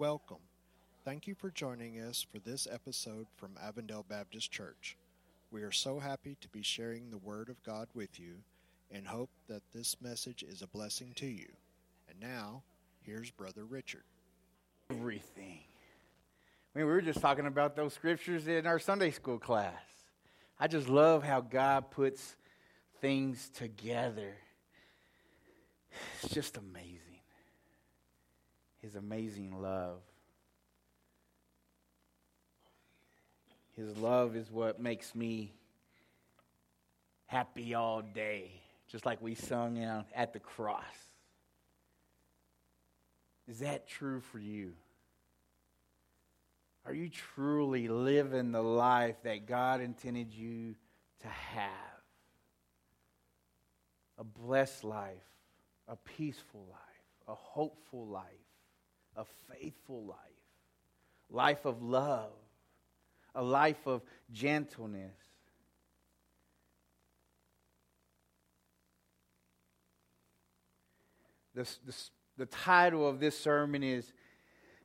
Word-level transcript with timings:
Welcome. 0.00 0.38
Thank 1.04 1.26
you 1.26 1.34
for 1.34 1.50
joining 1.50 2.00
us 2.00 2.24
for 2.32 2.38
this 2.38 2.66
episode 2.72 3.26
from 3.36 3.58
Avondale 3.62 4.06
Baptist 4.08 4.50
Church. 4.50 4.96
We 5.50 5.60
are 5.60 5.70
so 5.70 5.98
happy 5.98 6.38
to 6.40 6.48
be 6.48 6.62
sharing 6.62 7.10
the 7.10 7.18
Word 7.18 7.50
of 7.50 7.62
God 7.62 7.88
with 7.92 8.18
you 8.18 8.36
and 8.90 9.06
hope 9.06 9.28
that 9.46 9.60
this 9.74 10.00
message 10.00 10.42
is 10.42 10.62
a 10.62 10.66
blessing 10.66 11.12
to 11.16 11.26
you. 11.26 11.48
And 12.08 12.18
now, 12.18 12.62
here's 13.02 13.30
Brother 13.30 13.66
Richard. 13.66 14.04
Everything. 14.90 15.60
I 16.74 16.78
mean, 16.78 16.86
we 16.86 16.92
were 16.92 17.02
just 17.02 17.20
talking 17.20 17.46
about 17.46 17.76
those 17.76 17.92
scriptures 17.92 18.48
in 18.48 18.66
our 18.66 18.78
Sunday 18.78 19.10
school 19.10 19.38
class. 19.38 19.74
I 20.58 20.66
just 20.66 20.88
love 20.88 21.24
how 21.24 21.42
God 21.42 21.90
puts 21.90 22.36
things 23.02 23.50
together. 23.50 24.34
It's 26.22 26.32
just 26.32 26.56
amazing. 26.56 27.09
His 28.82 28.94
amazing 28.94 29.60
love. 29.60 30.00
His 33.76 33.96
love 33.96 34.36
is 34.36 34.50
what 34.50 34.80
makes 34.80 35.14
me 35.14 35.52
happy 37.26 37.74
all 37.74 38.02
day, 38.02 38.50
just 38.88 39.06
like 39.06 39.22
we 39.22 39.34
sung 39.34 39.82
out 39.82 40.06
at 40.14 40.32
the 40.32 40.40
cross. 40.40 40.84
Is 43.48 43.60
that 43.60 43.88
true 43.88 44.20
for 44.20 44.38
you? 44.38 44.72
Are 46.86 46.94
you 46.94 47.08
truly 47.08 47.88
living 47.88 48.52
the 48.52 48.62
life 48.62 49.16
that 49.24 49.46
God 49.46 49.80
intended 49.80 50.32
you 50.32 50.74
to 51.20 51.28
have? 51.28 51.68
A 54.18 54.24
blessed 54.24 54.84
life, 54.84 55.16
a 55.88 55.96
peaceful 55.96 56.66
life, 56.70 56.80
a 57.28 57.34
hopeful 57.34 58.06
life, 58.06 58.24
a 59.16 59.24
faithful 59.52 60.04
life, 60.04 60.16
life 61.30 61.64
of 61.64 61.82
love, 61.82 62.32
a 63.34 63.42
life 63.42 63.86
of 63.86 64.02
gentleness. 64.32 65.16
The, 71.54 71.68
the, 71.84 71.94
the 72.38 72.46
title 72.46 73.08
of 73.08 73.20
this 73.20 73.38
sermon 73.38 73.82
is 73.82 74.12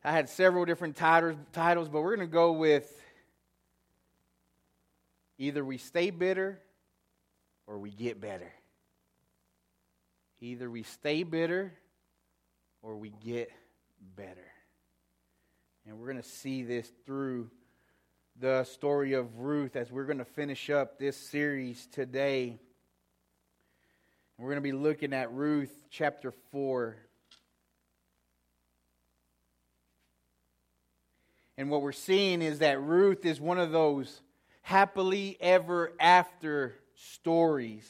I 0.03 0.11
had 0.11 0.29
several 0.29 0.65
different 0.65 0.95
titles, 0.95 1.35
titles 1.51 1.89
but 1.89 2.01
we're 2.01 2.15
going 2.15 2.27
to 2.27 2.31
go 2.31 2.51
with 2.51 3.01
either 5.37 5.65
we 5.65 5.77
stay 5.77 6.11
bitter 6.11 6.59
or 7.65 7.79
we 7.79 7.89
get 7.89 8.21
better. 8.21 8.51
Either 10.41 10.69
we 10.69 10.83
stay 10.83 11.23
bitter 11.23 11.73
or 12.83 12.97
we 12.97 13.09
get 13.09 13.49
better. 14.15 14.51
And 15.85 15.99
we're 15.99 16.07
going 16.11 16.21
to 16.21 16.27
see 16.27 16.63
this 16.63 16.91
through 17.05 17.49
the 18.39 18.63
story 18.65 19.13
of 19.13 19.39
Ruth 19.39 19.75
as 19.75 19.91
we're 19.91 20.05
going 20.05 20.17
to 20.17 20.25
finish 20.25 20.69
up 20.69 20.99
this 20.99 21.15
series 21.15 21.87
today. 21.87 22.59
We're 24.37 24.49
going 24.49 24.57
to 24.57 24.61
be 24.61 24.73
looking 24.73 25.13
at 25.13 25.31
Ruth 25.31 25.71
chapter 25.89 26.33
4. 26.51 26.97
And 31.57 31.69
what 31.69 31.81
we're 31.81 31.93
seeing 31.93 32.41
is 32.41 32.59
that 32.59 32.81
Ruth 32.81 33.25
is 33.25 33.39
one 33.39 33.59
of 33.59 33.71
those 33.71 34.21
happily 34.61 35.37
ever 35.39 35.93
after 35.99 36.75
stories. 36.95 37.89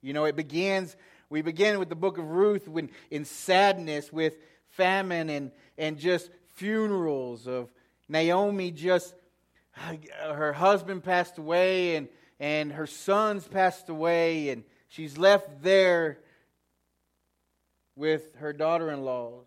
You 0.00 0.12
know, 0.12 0.26
it 0.26 0.36
begins, 0.36 0.96
we 1.30 1.42
begin 1.42 1.78
with 1.78 1.88
the 1.88 1.96
book 1.96 2.18
of 2.18 2.26
Ruth 2.26 2.68
when, 2.68 2.90
in 3.10 3.24
sadness 3.24 4.12
with 4.12 4.36
famine 4.76 5.30
and, 5.30 5.50
and 5.78 5.98
just 5.98 6.30
funerals 6.54 7.46
of 7.46 7.70
Naomi 8.08 8.70
just, 8.70 9.14
her 9.72 10.52
husband 10.52 11.02
passed 11.02 11.38
away 11.38 11.96
and, 11.96 12.08
and 12.38 12.72
her 12.72 12.86
sons 12.86 13.46
passed 13.46 13.88
away, 13.88 14.50
and 14.50 14.64
she's 14.88 15.16
left 15.16 15.62
there 15.62 16.18
with 17.96 18.34
her 18.36 18.52
daughter 18.52 18.90
in 18.90 19.04
laws. 19.04 19.46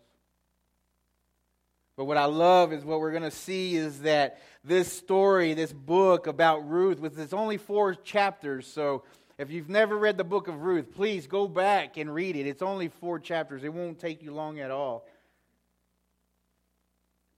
But 1.96 2.04
what 2.04 2.16
I 2.16 2.26
love 2.26 2.72
is 2.72 2.84
what 2.84 3.00
we're 3.00 3.10
going 3.10 3.24
to 3.24 3.30
see 3.30 3.74
is 3.74 4.02
that 4.02 4.40
this 4.64 4.92
story, 4.92 5.54
this 5.54 5.72
book 5.72 6.26
about 6.26 6.68
Ruth, 6.68 7.00
with 7.00 7.18
its 7.18 7.32
only 7.32 7.56
four 7.56 7.94
chapters. 7.94 8.66
So 8.66 9.02
if 9.36 9.50
you've 9.50 9.68
never 9.68 9.98
read 9.98 10.16
the 10.16 10.24
book 10.24 10.48
of 10.48 10.62
Ruth, 10.62 10.94
please 10.94 11.26
go 11.26 11.48
back 11.48 11.96
and 11.96 12.14
read 12.14 12.36
it. 12.36 12.46
It's 12.46 12.62
only 12.62 12.88
four 12.88 13.18
chapters, 13.18 13.64
it 13.64 13.72
won't 13.72 13.98
take 13.98 14.22
you 14.22 14.32
long 14.32 14.60
at 14.60 14.70
all. 14.70 15.06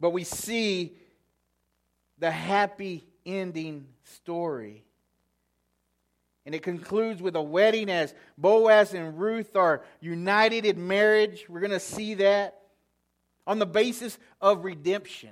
But 0.00 0.10
we 0.10 0.24
see 0.24 0.96
the 2.18 2.30
happy 2.30 3.04
ending 3.26 3.86
story. 4.04 4.84
And 6.46 6.54
it 6.54 6.62
concludes 6.62 7.20
with 7.20 7.36
a 7.36 7.42
wedding 7.42 7.90
as 7.90 8.14
Boaz 8.38 8.94
and 8.94 9.18
Ruth 9.18 9.54
are 9.56 9.82
united 10.00 10.64
in 10.64 10.88
marriage. 10.88 11.44
We're 11.48 11.60
going 11.60 11.70
to 11.70 11.80
see 11.80 12.14
that 12.14 12.62
on 13.46 13.58
the 13.58 13.66
basis 13.66 14.18
of 14.40 14.64
redemption. 14.64 15.30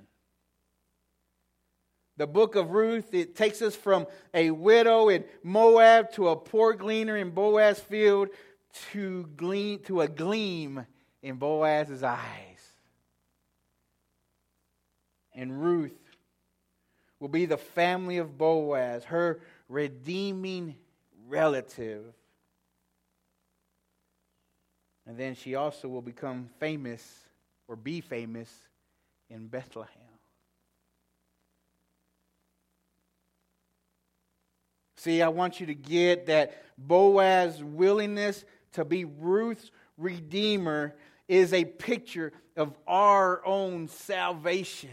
The 2.18 2.26
book 2.26 2.56
of 2.56 2.70
Ruth, 2.70 3.14
it 3.14 3.36
takes 3.36 3.62
us 3.62 3.76
from 3.76 4.06
a 4.34 4.50
widow 4.50 5.08
in 5.08 5.24
Moab 5.42 6.12
to 6.12 6.28
a 6.28 6.36
poor 6.36 6.74
gleaner 6.74 7.16
in 7.16 7.30
Boaz's 7.30 7.80
field 7.80 8.28
to, 8.92 9.28
glean, 9.36 9.80
to 9.84 10.00
a 10.00 10.08
gleam 10.08 10.84
in 11.22 11.36
Boaz's 11.36 12.02
eyes. 12.02 12.47
And 15.38 15.62
Ruth 15.62 15.96
will 17.20 17.28
be 17.28 17.46
the 17.46 17.56
family 17.56 18.18
of 18.18 18.36
Boaz, 18.36 19.04
her 19.04 19.38
redeeming 19.68 20.74
relative. 21.28 22.02
And 25.06 25.16
then 25.16 25.36
she 25.36 25.54
also 25.54 25.86
will 25.86 26.02
become 26.02 26.50
famous 26.58 27.20
or 27.68 27.76
be 27.76 28.00
famous 28.00 28.52
in 29.30 29.46
Bethlehem. 29.46 29.92
See, 34.96 35.22
I 35.22 35.28
want 35.28 35.60
you 35.60 35.66
to 35.66 35.74
get 35.74 36.26
that 36.26 36.60
Boaz's 36.76 37.62
willingness 37.62 38.44
to 38.72 38.84
be 38.84 39.04
Ruth's 39.04 39.70
redeemer 39.96 40.96
is 41.28 41.52
a 41.52 41.64
picture 41.64 42.32
of 42.56 42.74
our 42.88 43.46
own 43.46 43.86
salvation. 43.86 44.90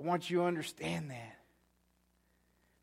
I 0.00 0.06
want 0.06 0.30
you 0.30 0.38
to 0.38 0.44
understand 0.44 1.10
that. 1.10 1.36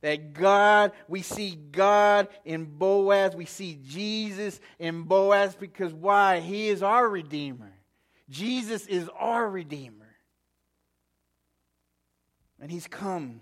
That 0.01 0.33
God, 0.33 0.91
we 1.07 1.23
see 1.23 1.57
God 1.72 2.28
in 2.45 2.66
Boaz. 2.66 3.35
We 3.35 3.45
see 3.45 3.79
Jesus 3.83 4.59
in 4.78 5.03
Boaz 5.03 5.55
because 5.55 5.91
why? 5.94 6.41
He 6.41 6.67
is 6.67 6.83
our 6.83 7.09
Redeemer. 7.09 7.73
Jesus 8.29 8.85
is 8.85 9.09
our 9.17 9.50
Redeemer. 9.50 10.16
And 12.61 12.69
He's 12.69 12.85
come 12.85 13.41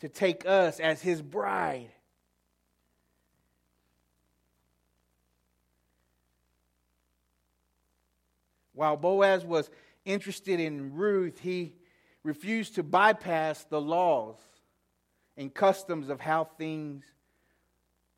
to 0.00 0.10
take 0.10 0.44
us 0.44 0.78
as 0.78 1.00
His 1.00 1.22
bride. 1.22 1.88
While 8.74 8.98
Boaz 8.98 9.42
was 9.42 9.70
interested 10.04 10.60
in 10.60 10.92
Ruth, 10.94 11.38
he 11.38 11.72
refused 12.26 12.74
to 12.74 12.82
bypass 12.82 13.62
the 13.64 13.80
laws 13.80 14.36
and 15.36 15.54
customs 15.54 16.08
of 16.08 16.20
how 16.20 16.44
things 16.44 17.04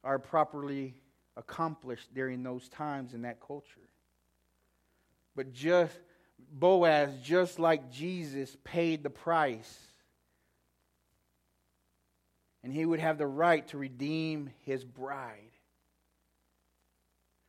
are 0.02 0.18
properly 0.18 0.94
accomplished 1.36 2.12
during 2.14 2.42
those 2.42 2.68
times 2.70 3.12
in 3.12 3.22
that 3.22 3.38
culture. 3.40 3.66
But 5.36 5.52
just 5.52 5.94
Boaz, 6.50 7.10
just 7.22 7.58
like 7.58 7.92
Jesus, 7.92 8.56
paid 8.64 9.02
the 9.02 9.10
price. 9.10 9.78
And 12.64 12.72
he 12.72 12.86
would 12.86 13.00
have 13.00 13.18
the 13.18 13.26
right 13.26 13.66
to 13.68 13.78
redeem 13.78 14.50
his 14.64 14.84
bride. 14.84 15.34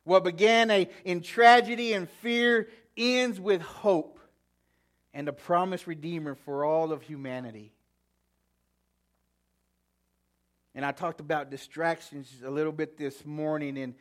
What 0.04 0.24
began 0.24 0.70
a, 0.70 0.90
in 1.04 1.22
tragedy 1.22 1.94
and 1.94 2.08
fear 2.08 2.68
ends 2.96 3.40
with 3.40 3.62
hope 3.62 4.09
and 5.12 5.28
a 5.28 5.32
promised 5.32 5.86
Redeemer 5.86 6.34
for 6.34 6.64
all 6.64 6.92
of 6.92 7.02
humanity. 7.02 7.72
And 10.74 10.84
I 10.84 10.92
talked 10.92 11.20
about 11.20 11.50
distractions 11.50 12.32
a 12.44 12.50
little 12.50 12.72
bit 12.72 12.96
this 12.96 13.24
morning, 13.24 13.76
and, 13.76 13.94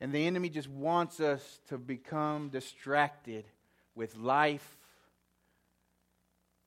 and 0.00 0.12
the 0.12 0.26
enemy 0.26 0.48
just 0.48 0.68
wants 0.68 1.20
us 1.20 1.60
to 1.68 1.76
become 1.76 2.48
distracted 2.48 3.44
with 3.94 4.16
life. 4.16 4.78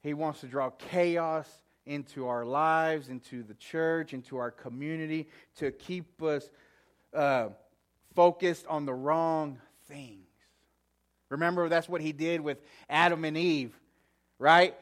He 0.04 0.14
wants 0.14 0.42
to 0.42 0.48
draw 0.48 0.70
chaos 0.70 1.50
into 1.88 2.28
our 2.28 2.46
lives, 2.46 3.10
into 3.10 3.42
the 3.42 3.56
church, 3.56 4.14
into 4.14 4.38
our 4.38 4.52
community, 4.52 5.28
to 5.56 5.72
keep 5.72 6.22
us 6.22 6.50
uh, 7.14 7.50
focused 8.14 8.68
on 8.68 8.86
the 8.86 8.94
wrong 8.94 9.60
things. 9.88 10.27
Remember, 11.30 11.68
that's 11.70 11.90
what 11.90 12.02
he 12.02 12.12
did 12.12 12.42
with 12.42 12.58
Adam 12.90 13.26
and 13.26 13.38
Eve, 13.38 13.78
right? 14.40 14.76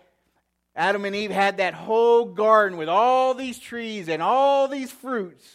Adam 0.76 1.06
and 1.06 1.16
Eve 1.16 1.32
had 1.32 1.58
that 1.58 1.74
whole 1.74 2.26
garden 2.26 2.78
with 2.78 2.90
all 2.90 3.34
these 3.34 3.58
trees 3.58 4.10
and 4.10 4.22
all 4.22 4.68
these 4.68 4.92
fruits. 4.92 5.46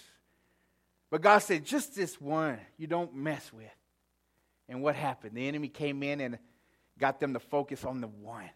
But 1.11 1.23
God 1.23 1.39
said, 1.39 1.65
just 1.65 1.95
this 1.95 2.21
one 2.21 2.59
you 2.79 2.87
don't 2.87 3.15
mess 3.15 3.53
with. 3.53 3.67
And 4.69 4.83
what 4.83 4.95
happened? 4.95 5.37
The 5.37 5.47
enemy 5.49 5.69
came 5.69 6.03
in 6.03 6.21
and 6.21 6.39
got 6.99 7.21
them 7.21 7.35
to 7.35 7.41
focus 7.41 7.85
on 7.85 8.01
the 8.01 8.07
one. 8.07 8.49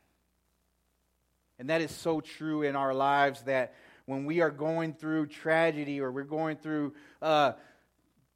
And 1.58 1.70
that 1.70 1.80
is 1.80 1.90
so 1.90 2.20
true 2.20 2.62
in 2.62 2.76
our 2.76 2.94
lives 2.94 3.42
that 3.42 3.74
when 4.06 4.24
we 4.24 4.40
are 4.40 4.50
going 4.50 4.94
through 4.94 5.26
tragedy 5.26 6.00
or 6.00 6.10
we're 6.10 6.24
going 6.24 6.56
through 6.56 6.94
uh, 7.22 7.52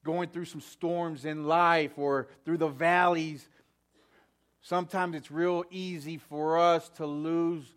going 0.04 0.28
through 0.30 0.46
some 0.46 0.60
storms 0.60 1.24
in 1.24 1.44
life 1.44 1.92
or 1.96 2.28
through 2.44 2.58
the 2.58 2.68
valleys, 2.68 3.46
sometimes 4.68 5.16
it's 5.16 5.30
real 5.30 5.64
easy 5.70 6.18
for 6.18 6.58
us 6.58 6.90
to 6.90 7.06
lose 7.06 7.74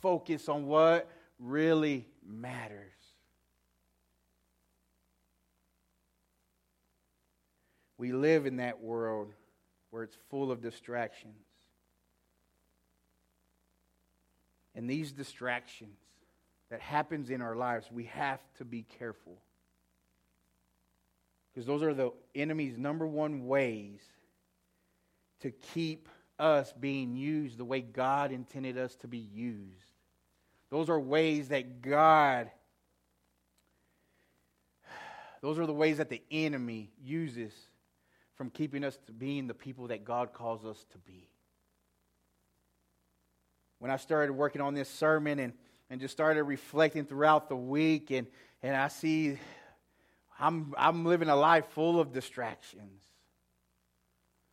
focus 0.00 0.48
on 0.48 0.66
what 0.66 1.06
really 1.38 2.06
matters. 2.26 2.92
We 7.98 8.12
live 8.12 8.46
in 8.46 8.56
that 8.56 8.80
world 8.80 9.34
where 9.90 10.02
it's 10.02 10.16
full 10.30 10.50
of 10.50 10.62
distractions. 10.62 11.34
And 14.74 14.88
these 14.88 15.12
distractions 15.12 15.98
that 16.70 16.80
happens 16.80 17.28
in 17.28 17.42
our 17.42 17.54
lives, 17.54 17.90
we 17.92 18.04
have 18.04 18.40
to 18.56 18.64
be 18.64 18.86
careful. 18.98 19.36
Because 21.52 21.66
those 21.66 21.82
are 21.82 21.92
the 21.92 22.12
enemy's 22.34 22.78
number 22.78 23.06
one 23.06 23.46
ways 23.46 24.00
to 25.40 25.50
keep 25.50 26.08
us 26.40 26.72
being 26.72 27.14
used 27.14 27.58
the 27.58 27.64
way 27.64 27.80
God 27.80 28.32
intended 28.32 28.78
us 28.78 28.94
to 28.96 29.08
be 29.08 29.18
used. 29.18 29.84
Those 30.70 30.88
are 30.88 30.98
ways 30.98 31.48
that 31.48 31.82
God, 31.82 32.50
those 35.42 35.58
are 35.58 35.66
the 35.66 35.72
ways 35.72 35.98
that 35.98 36.08
the 36.08 36.22
enemy 36.30 36.90
uses 37.02 37.52
from 38.34 38.50
keeping 38.50 38.84
us 38.84 38.98
to 39.06 39.12
being 39.12 39.46
the 39.46 39.54
people 39.54 39.88
that 39.88 40.04
God 40.04 40.32
calls 40.32 40.64
us 40.64 40.84
to 40.92 40.98
be. 40.98 41.28
When 43.78 43.90
I 43.90 43.96
started 43.96 44.32
working 44.32 44.62
on 44.62 44.74
this 44.74 44.88
sermon 44.88 45.38
and, 45.38 45.52
and 45.90 46.00
just 46.00 46.12
started 46.12 46.44
reflecting 46.44 47.04
throughout 47.04 47.48
the 47.48 47.56
week, 47.56 48.10
and, 48.10 48.26
and 48.62 48.76
I 48.76 48.88
see 48.88 49.38
I'm, 50.38 50.72
I'm 50.78 51.04
living 51.04 51.28
a 51.28 51.36
life 51.36 51.66
full 51.70 52.00
of 52.00 52.12
distractions 52.12 53.02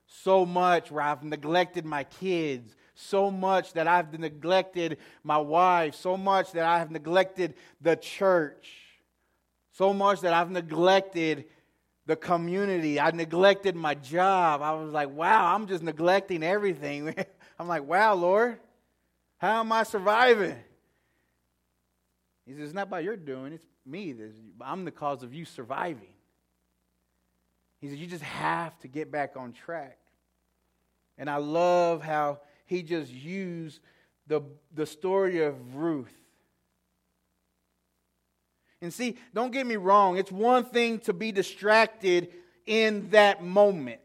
so 0.08 0.46
much 0.46 0.90
where 0.90 1.04
I've 1.04 1.24
neglected 1.24 1.86
my 1.86 2.04
kids, 2.06 2.76
so 2.96 3.30
much 3.30 3.74
that 3.74 3.88
I've 3.88 4.18
neglected 4.18 4.98
my 5.24 5.38
wife, 5.38 5.96
so 5.96 6.18
much 6.18 6.54
that 6.54 6.64
I 6.64 6.80
have 6.80 6.90
neglected 6.90 7.54
the 7.82 7.96
church, 7.96 8.72
so 9.74 9.94
much 9.94 10.22
that 10.22 10.34
I've 10.34 10.50
neglected 10.50 11.46
the 12.08 12.16
community. 12.16 13.00
I 13.00 13.12
neglected 13.12 13.76
my 13.76 13.94
job. 13.94 14.62
I 14.62 14.72
was 14.74 14.94
like, 14.94 15.10
wow, 15.10 15.54
I'm 15.54 15.68
just 15.68 15.84
neglecting 15.84 16.42
everything. 16.42 17.14
I'm 17.60 17.68
like, 17.68 17.84
wow, 17.84 18.16
Lord, 18.16 18.58
how 19.38 19.60
am 19.60 19.72
I 19.72 19.84
surviving? 19.84 20.56
He 22.46 22.54
says, 22.54 22.62
it's 22.64 22.74
not 22.74 22.90
by 22.90 23.02
your 23.02 23.18
doing, 23.18 23.54
it's 23.54 23.66
me. 23.86 24.16
I'm 24.62 24.86
the 24.86 24.92
cause 24.92 25.22
of 25.22 25.34
you 25.34 25.44
surviving. 25.44 26.08
He 27.80 27.90
said, 27.90 27.98
You 27.98 28.08
just 28.08 28.24
have 28.24 28.78
to 28.80 28.88
get 28.88 29.12
back 29.12 29.34
on 29.36 29.54
track. 29.54 29.98
And 31.18 31.30
I 31.30 31.38
love 31.38 32.02
how 32.02 32.42
he 32.66 32.84
just 32.84 33.12
used 33.12 33.80
the, 34.28 34.42
the 34.74 34.86
story 34.86 35.44
of 35.44 35.76
Ruth. 35.76 36.14
And 38.82 38.94
see, 38.94 39.18
don't 39.34 39.52
get 39.52 39.66
me 39.66 39.76
wrong, 39.76 40.18
it's 40.18 40.32
one 40.32 40.66
thing 40.66 41.00
to 41.00 41.14
be 41.14 41.32
distracted 41.32 42.30
in 42.66 43.10
that 43.10 43.44
moment. 43.44 44.02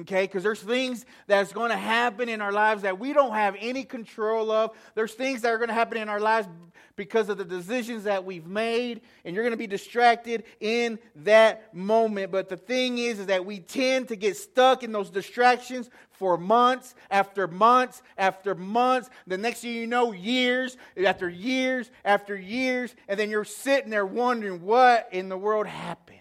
Okay, 0.00 0.24
because 0.24 0.42
there's 0.42 0.60
things 0.60 1.06
that's 1.26 1.52
going 1.52 1.70
to 1.70 1.76
happen 1.76 2.28
in 2.28 2.42
our 2.42 2.52
lives 2.52 2.82
that 2.82 2.98
we 2.98 3.14
don't 3.14 3.32
have 3.32 3.56
any 3.58 3.82
control 3.82 4.50
of. 4.50 4.72
There's 4.94 5.14
things 5.14 5.40
that 5.42 5.52
are 5.52 5.58
going 5.58 5.68
to 5.68 5.74
happen 5.74 5.96
in 5.96 6.10
our 6.10 6.20
lives 6.20 6.48
because 6.96 7.28
of 7.28 7.38
the 7.38 7.44
decisions 7.44 8.04
that 8.04 8.24
we've 8.24 8.46
made, 8.46 9.00
and 9.24 9.34
you're 9.34 9.44
going 9.44 9.52
to 9.52 9.58
be 9.58 9.66
distracted 9.66 10.44
in 10.60 10.98
that 11.16 11.74
moment. 11.74 12.30
But 12.30 12.48
the 12.48 12.56
thing 12.56 12.98
is, 12.98 13.20
is 13.20 13.26
that 13.26 13.46
we 13.46 13.60
tend 13.60 14.08
to 14.08 14.16
get 14.16 14.36
stuck 14.36 14.82
in 14.82 14.92
those 14.92 15.08
distractions 15.08 15.88
for 16.10 16.36
months 16.36 16.94
after 17.10 17.46
months 17.46 18.02
after 18.18 18.54
months. 18.54 19.08
The 19.26 19.38
next 19.38 19.60
thing 19.60 19.74
you 19.74 19.86
know, 19.86 20.12
years 20.12 20.76
after 21.02 21.28
years 21.28 21.90
after 22.04 22.36
years, 22.36 22.94
and 23.08 23.18
then 23.18 23.30
you're 23.30 23.44
sitting 23.44 23.90
there 23.90 24.06
wondering 24.06 24.62
what 24.62 25.08
in 25.12 25.28
the 25.28 25.38
world 25.38 25.66
happened. 25.66 26.18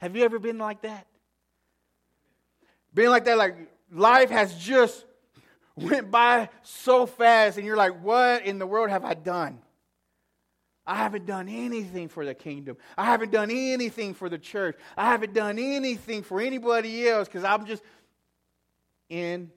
Have 0.00 0.16
you 0.16 0.24
ever 0.24 0.38
been 0.38 0.58
like 0.58 0.82
that? 0.82 1.06
Being 2.94 3.10
like 3.10 3.24
that, 3.24 3.36
like 3.36 3.56
life 3.92 4.30
has 4.30 4.54
just 4.54 5.04
went 5.76 6.10
by 6.10 6.48
so 6.62 7.06
fast, 7.06 7.58
and 7.58 7.66
you're 7.66 7.76
like, 7.76 8.02
what 8.02 8.46
in 8.46 8.58
the 8.58 8.66
world 8.66 8.90
have 8.90 9.04
I 9.04 9.14
done? 9.14 9.58
I 10.86 10.96
haven't 10.96 11.26
done 11.26 11.48
anything 11.48 12.08
for 12.08 12.24
the 12.24 12.34
kingdom. 12.34 12.76
I 12.96 13.06
haven't 13.06 13.32
done 13.32 13.50
anything 13.50 14.14
for 14.14 14.28
the 14.28 14.38
church. 14.38 14.76
I 14.96 15.06
haven't 15.06 15.32
done 15.32 15.58
anything 15.58 16.22
for 16.22 16.40
anybody 16.40 17.08
else 17.08 17.26
because 17.26 17.42
I'm 17.42 17.64
just 17.64 17.82
in 19.08 19.50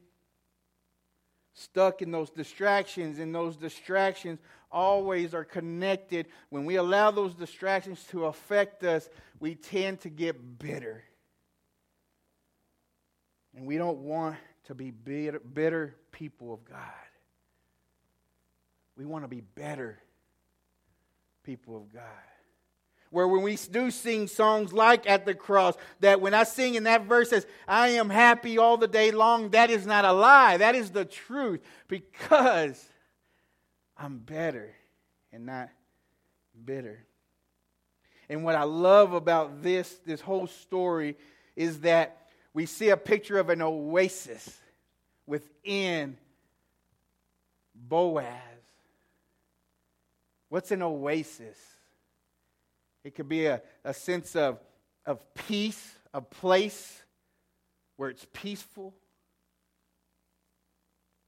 stuck 1.54 2.02
in 2.02 2.12
those 2.12 2.30
distractions, 2.30 3.20
and 3.20 3.34
those 3.34 3.58
distractions 3.58 4.40
always 4.72 5.34
are 5.34 5.44
connected. 5.44 6.28
When 6.50 6.66
we 6.66 6.76
allow 6.76 7.12
those 7.12 7.34
distractions 7.34 8.04
to 8.12 8.26
affect 8.26 8.84
us, 8.84 9.10
we 9.40 9.56
tend 9.56 10.02
to 10.02 10.10
get 10.10 10.60
bitter. 10.60 11.04
And 13.58 13.66
we 13.66 13.78
don't 13.78 13.98
want 13.98 14.36
to 14.66 14.76
be 14.76 14.92
bitter, 14.92 15.40
bitter 15.40 15.96
people 16.12 16.54
of 16.54 16.64
God. 16.64 16.78
We 18.96 19.04
want 19.04 19.24
to 19.24 19.28
be 19.28 19.42
better 19.42 19.98
people 21.42 21.76
of 21.76 21.92
God. 21.92 22.04
Where 23.10 23.28
when 23.28 23.42
we 23.42 23.56
do 23.56 23.90
sing 23.90 24.28
songs 24.28 24.74
like 24.74 25.10
at 25.10 25.26
the 25.26 25.34
cross, 25.34 25.74
that 26.02 26.22
when 26.22 26.36
I 26.36 26.44
sing 26.44 26.76
in 26.76 26.84
that 26.84 27.06
verse 27.06 27.32
says, 27.32 27.48
I 27.68 27.90
am 27.90 28.12
happy 28.12 28.60
all 28.60 28.78
the 28.78 28.88
day 28.88 29.10
long, 29.10 29.50
that 29.50 29.72
is 29.72 29.88
not 29.88 30.06
a 30.06 30.12
lie. 30.12 30.58
That 30.58 30.76
is 30.76 30.92
the 30.92 31.06
truth 31.06 31.62
because 31.88 32.88
I'm 33.98 34.20
better 34.20 34.76
and 35.34 35.48
not 35.48 35.70
bitter. 36.64 37.06
And 38.30 38.44
what 38.44 38.54
I 38.54 38.64
love 38.64 39.14
about 39.14 39.64
this, 39.64 40.00
this 40.06 40.22
whole 40.22 40.46
story, 40.46 41.18
is 41.56 41.80
that 41.80 42.27
we 42.54 42.66
see 42.66 42.90
a 42.90 42.98
picture 42.98 43.38
of 43.38 43.50
an 43.50 43.62
oasis 43.62 44.58
within 45.26 46.18
Boaz. 47.76 48.26
What's 50.50 50.72
an 50.72 50.82
oasis? 50.82 51.58
It 53.04 53.16
could 53.16 53.30
be 53.30 53.46
a, 53.46 53.62
a 53.84 53.94
sense 53.94 54.36
of, 54.36 54.60
of 55.06 55.22
peace, 55.34 55.96
a 56.14 56.22
place 56.22 57.04
where 57.98 58.10
it's 58.10 58.26
peaceful, 58.34 58.94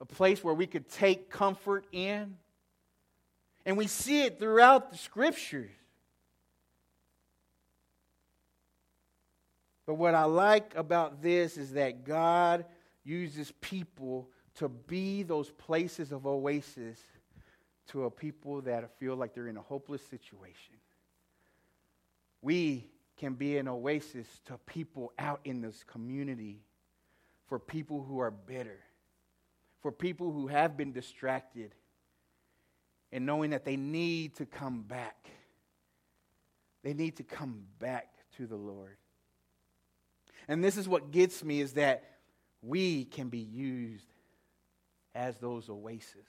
a 0.01 0.05
place 0.05 0.43
where 0.43 0.53
we 0.53 0.67
could 0.67 0.89
take 0.89 1.29
comfort 1.29 1.85
in. 1.91 2.37
And 3.65 3.77
we 3.77 3.87
see 3.87 4.23
it 4.23 4.39
throughout 4.39 4.91
the 4.91 4.97
scriptures. 4.97 5.71
But 9.89 9.95
what 9.95 10.13
I 10.13 10.25
like 10.25 10.75
about 10.75 11.23
this 11.23 11.57
is 11.57 11.73
that 11.73 12.05
God 12.05 12.65
uses 13.03 13.51
people 13.59 14.29
to 14.57 14.69
be 14.69 15.23
those 15.23 15.49
places 15.49 16.11
of 16.11 16.27
oasis 16.27 16.99
to 17.87 18.03
a 18.03 18.11
people 18.11 18.61
that 18.61 18.99
feel 18.99 19.15
like 19.15 19.33
they're 19.33 19.47
in 19.47 19.57
a 19.57 19.63
hopeless 19.63 20.03
situation. 20.05 20.75
We 22.43 22.85
can 23.17 23.33
be 23.33 23.57
an 23.57 23.67
oasis 23.67 24.27
to 24.45 24.59
people 24.67 25.11
out 25.17 25.39
in 25.43 25.59
this 25.59 25.83
community, 25.85 26.61
for 27.47 27.57
people 27.57 28.03
who 28.03 28.19
are 28.19 28.29
bitter, 28.29 28.81
for 29.81 29.91
people 29.91 30.31
who 30.31 30.45
have 30.45 30.77
been 30.77 30.91
distracted, 30.91 31.73
and 33.11 33.25
knowing 33.25 33.49
that 33.49 33.65
they 33.65 33.75
need 33.75 34.35
to 34.35 34.45
come 34.45 34.83
back. 34.83 35.31
They 36.83 36.93
need 36.93 37.17
to 37.17 37.23
come 37.23 37.63
back 37.79 38.13
to 38.37 38.45
the 38.45 38.55
Lord. 38.55 38.97
And 40.49 40.61
this 40.61 40.75
is 40.75 40.89
what 40.89 41.11
gets 41.11 41.41
me 41.43 41.61
is 41.61 41.73
that 41.73 42.03
we 42.61 43.05
can 43.05 43.29
be 43.29 43.39
used 43.39 44.11
as 45.15 45.37
those 45.37 45.69
oases 45.69 46.27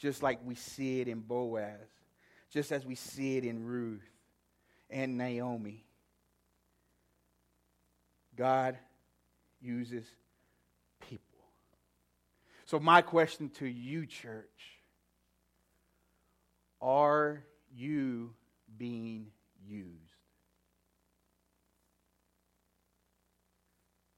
just 0.00 0.22
like 0.22 0.40
we 0.44 0.54
see 0.54 1.00
it 1.00 1.08
in 1.08 1.20
Boaz, 1.20 1.88
just 2.50 2.72
as 2.72 2.86
we 2.86 2.94
see 2.94 3.36
it 3.36 3.44
in 3.44 3.62
Ruth 3.62 4.08
and 4.88 5.18
Naomi. 5.18 5.84
God 8.34 8.78
uses 9.60 10.06
people. 11.00 11.20
So, 12.64 12.80
my 12.80 13.02
question 13.02 13.50
to 13.58 13.66
you, 13.66 14.06
church 14.06 14.46
are 16.80 17.44
you 17.76 18.32
being 18.78 19.26
used? 19.62 20.09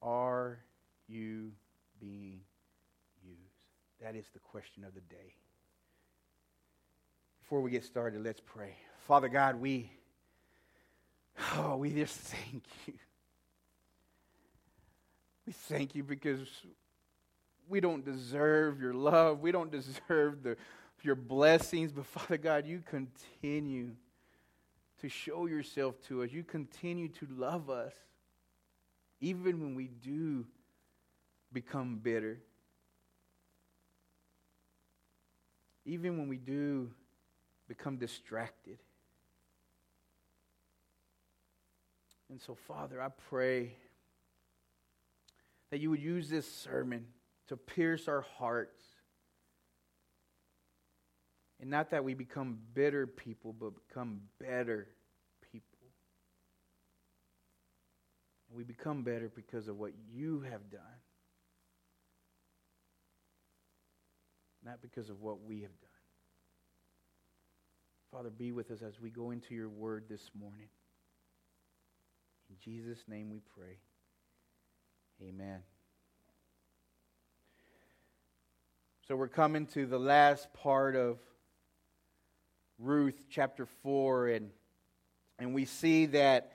Are 0.02 0.58
you 1.08 1.52
being 2.00 2.40
used? 3.24 3.38
That 4.02 4.16
is 4.16 4.26
the 4.32 4.40
question 4.40 4.84
of 4.84 4.94
the 4.94 5.00
day. 5.00 5.36
Before 7.40 7.60
we 7.60 7.70
get 7.70 7.84
started, 7.84 8.24
let's 8.24 8.40
pray. 8.40 8.74
Father 9.06 9.28
God, 9.28 9.56
we 9.56 9.90
oh, 11.56 11.76
we 11.76 11.90
just 11.90 12.16
thank 12.16 12.64
you. 12.86 12.94
We 15.46 15.52
thank 15.52 15.94
you 15.94 16.02
because 16.02 16.40
we 17.68 17.80
don't 17.80 18.04
deserve 18.04 18.80
your 18.80 18.94
love. 18.94 19.40
We 19.40 19.52
don't 19.52 19.70
deserve 19.70 20.42
the, 20.42 20.56
your 21.02 21.14
blessings. 21.14 21.92
But 21.92 22.06
Father 22.06 22.36
God, 22.36 22.66
you 22.66 22.82
continue 22.88 23.90
to 25.00 25.08
show 25.08 25.46
yourself 25.46 25.96
to 26.08 26.22
us. 26.22 26.30
You 26.30 26.44
continue 26.44 27.08
to 27.08 27.26
love 27.36 27.70
us, 27.70 27.92
even 29.22 29.60
when 29.60 29.74
we 29.74 29.86
do 29.86 30.44
become 31.52 32.00
bitter. 32.02 32.40
Even 35.86 36.18
when 36.18 36.28
we 36.28 36.36
do 36.36 36.90
become 37.68 37.96
distracted. 37.96 38.78
And 42.28 42.40
so, 42.40 42.56
Father, 42.66 43.00
I 43.00 43.08
pray 43.30 43.74
that 45.70 45.80
you 45.80 45.90
would 45.90 46.02
use 46.02 46.28
this 46.28 46.50
sermon 46.50 47.06
to 47.48 47.56
pierce 47.56 48.08
our 48.08 48.22
hearts. 48.38 48.82
And 51.60 51.70
not 51.70 51.90
that 51.90 52.02
we 52.02 52.14
become 52.14 52.58
bitter 52.74 53.06
people, 53.06 53.52
but 53.52 53.72
become 53.86 54.22
better 54.40 54.88
people. 55.52 55.78
And 58.30 58.40
we 58.54 58.64
become 58.64 59.02
better 59.02 59.30
because 59.34 59.68
of 59.68 59.78
what 59.78 59.92
you 60.12 60.40
have 60.42 60.70
done, 60.70 60.80
not 64.64 64.82
because 64.82 65.08
of 65.08 65.20
what 65.20 65.42
we 65.42 65.62
have 65.62 65.80
done. 65.80 65.90
Father, 68.10 68.30
be 68.30 68.52
with 68.52 68.70
us 68.70 68.82
as 68.82 69.00
we 69.00 69.08
go 69.08 69.30
into 69.30 69.54
your 69.54 69.70
word 69.70 70.04
this 70.08 70.30
morning. 70.38 70.68
In 72.50 72.56
Jesus' 72.62 73.02
name 73.08 73.30
we 73.30 73.40
pray. 73.56 73.78
Amen. 75.22 75.60
So 79.08 79.16
we're 79.16 79.28
coming 79.28 79.66
to 79.68 79.86
the 79.86 79.98
last 79.98 80.52
part 80.52 80.94
of 80.94 81.18
Ruth 82.78 83.18
chapter 83.30 83.66
4 83.82 84.28
and 84.28 84.50
and 85.38 85.54
we 85.54 85.64
see 85.64 86.06
that 86.06 86.51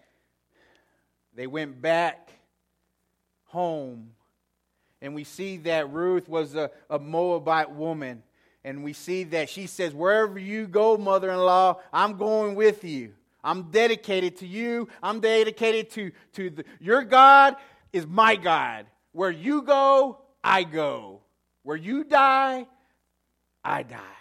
they 1.38 1.48
went 1.48 1.82
back 1.82 2.30
home 3.46 4.10
and 5.02 5.16
we 5.16 5.24
see 5.24 5.56
that 5.58 5.90
Ruth 5.94 6.28
was 6.28 6.56
a, 6.56 6.70
a 6.90 7.00
Moabite 7.00 7.72
woman 7.72 8.24
and 8.66 8.84
we 8.84 8.92
see 8.92 9.24
that 9.24 9.48
she 9.48 9.68
says 9.68 9.94
wherever 9.94 10.38
you 10.38 10.68
go 10.68 10.98
mother-in-law 10.98 11.80
I'm 11.94 12.18
going 12.18 12.56
with 12.56 12.84
you 12.84 13.14
I'm 13.42 13.72
dedicated 13.72 14.36
to 14.40 14.46
you 14.46 14.90
I'm 15.02 15.22
dedicated 15.22 15.90
to 15.92 16.12
to 16.34 16.50
the, 16.50 16.66
your 16.82 17.04
God 17.04 17.56
is 17.94 18.06
my 18.06 18.36
God. 18.36 18.86
Where 19.12 19.32
you 19.32 19.62
go, 19.62 20.20
I 20.44 20.64
go. 20.64 21.22
Where 21.64 21.78
you 21.78 22.04
die, 22.04 22.68
I 23.64 23.84
die. 23.84 24.17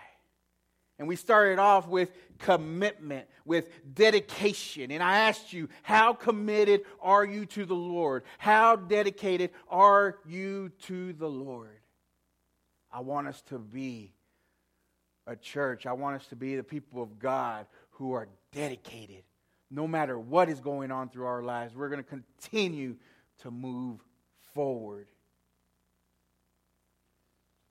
And 0.99 1.07
we 1.07 1.17
started 1.17 1.59
off 1.59 1.87
with 1.87 2.11
commitment, 2.38 3.29
with 3.45 3.69
dedication. 3.95 4.91
And 4.91 5.03
I 5.03 5.19
asked 5.19 5.53
you, 5.53 5.69
how 5.83 6.15
committed 6.15 6.83
are 7.00 7.25
you 7.25 7.45
to 7.47 7.67
the 7.67 7.75
Lord? 7.75 8.25
How 8.38 8.76
dedicated 8.76 9.50
are 9.69 10.19
you 10.26 10.71
to 10.87 11.12
the 11.12 11.29
Lord? 11.29 11.79
I 12.91 13.00
want 13.00 13.29
us 13.29 13.43
to 13.49 13.59
be 13.59 14.15
a 15.26 15.37
church. 15.37 15.85
I 15.85 15.93
want 15.93 16.17
us 16.17 16.26
to 16.29 16.37
be 16.37 16.57
the 16.57 16.65
people 16.65 17.03
of 17.03 17.19
God 17.19 17.67
who 17.91 18.12
are 18.12 18.29
dedicated. 18.53 19.23
No 19.71 19.87
matter 19.87 20.19
what 20.19 20.49
is 20.49 20.61
going 20.61 20.91
on 20.91 21.11
through 21.11 21.26
our 21.26 21.43
lives, 21.43 21.75
we're 21.75 21.91
going 21.91 22.03
to 22.03 22.09
continue 22.09 22.97
to 23.43 23.50
move 23.50 24.00
forward. 24.55 25.09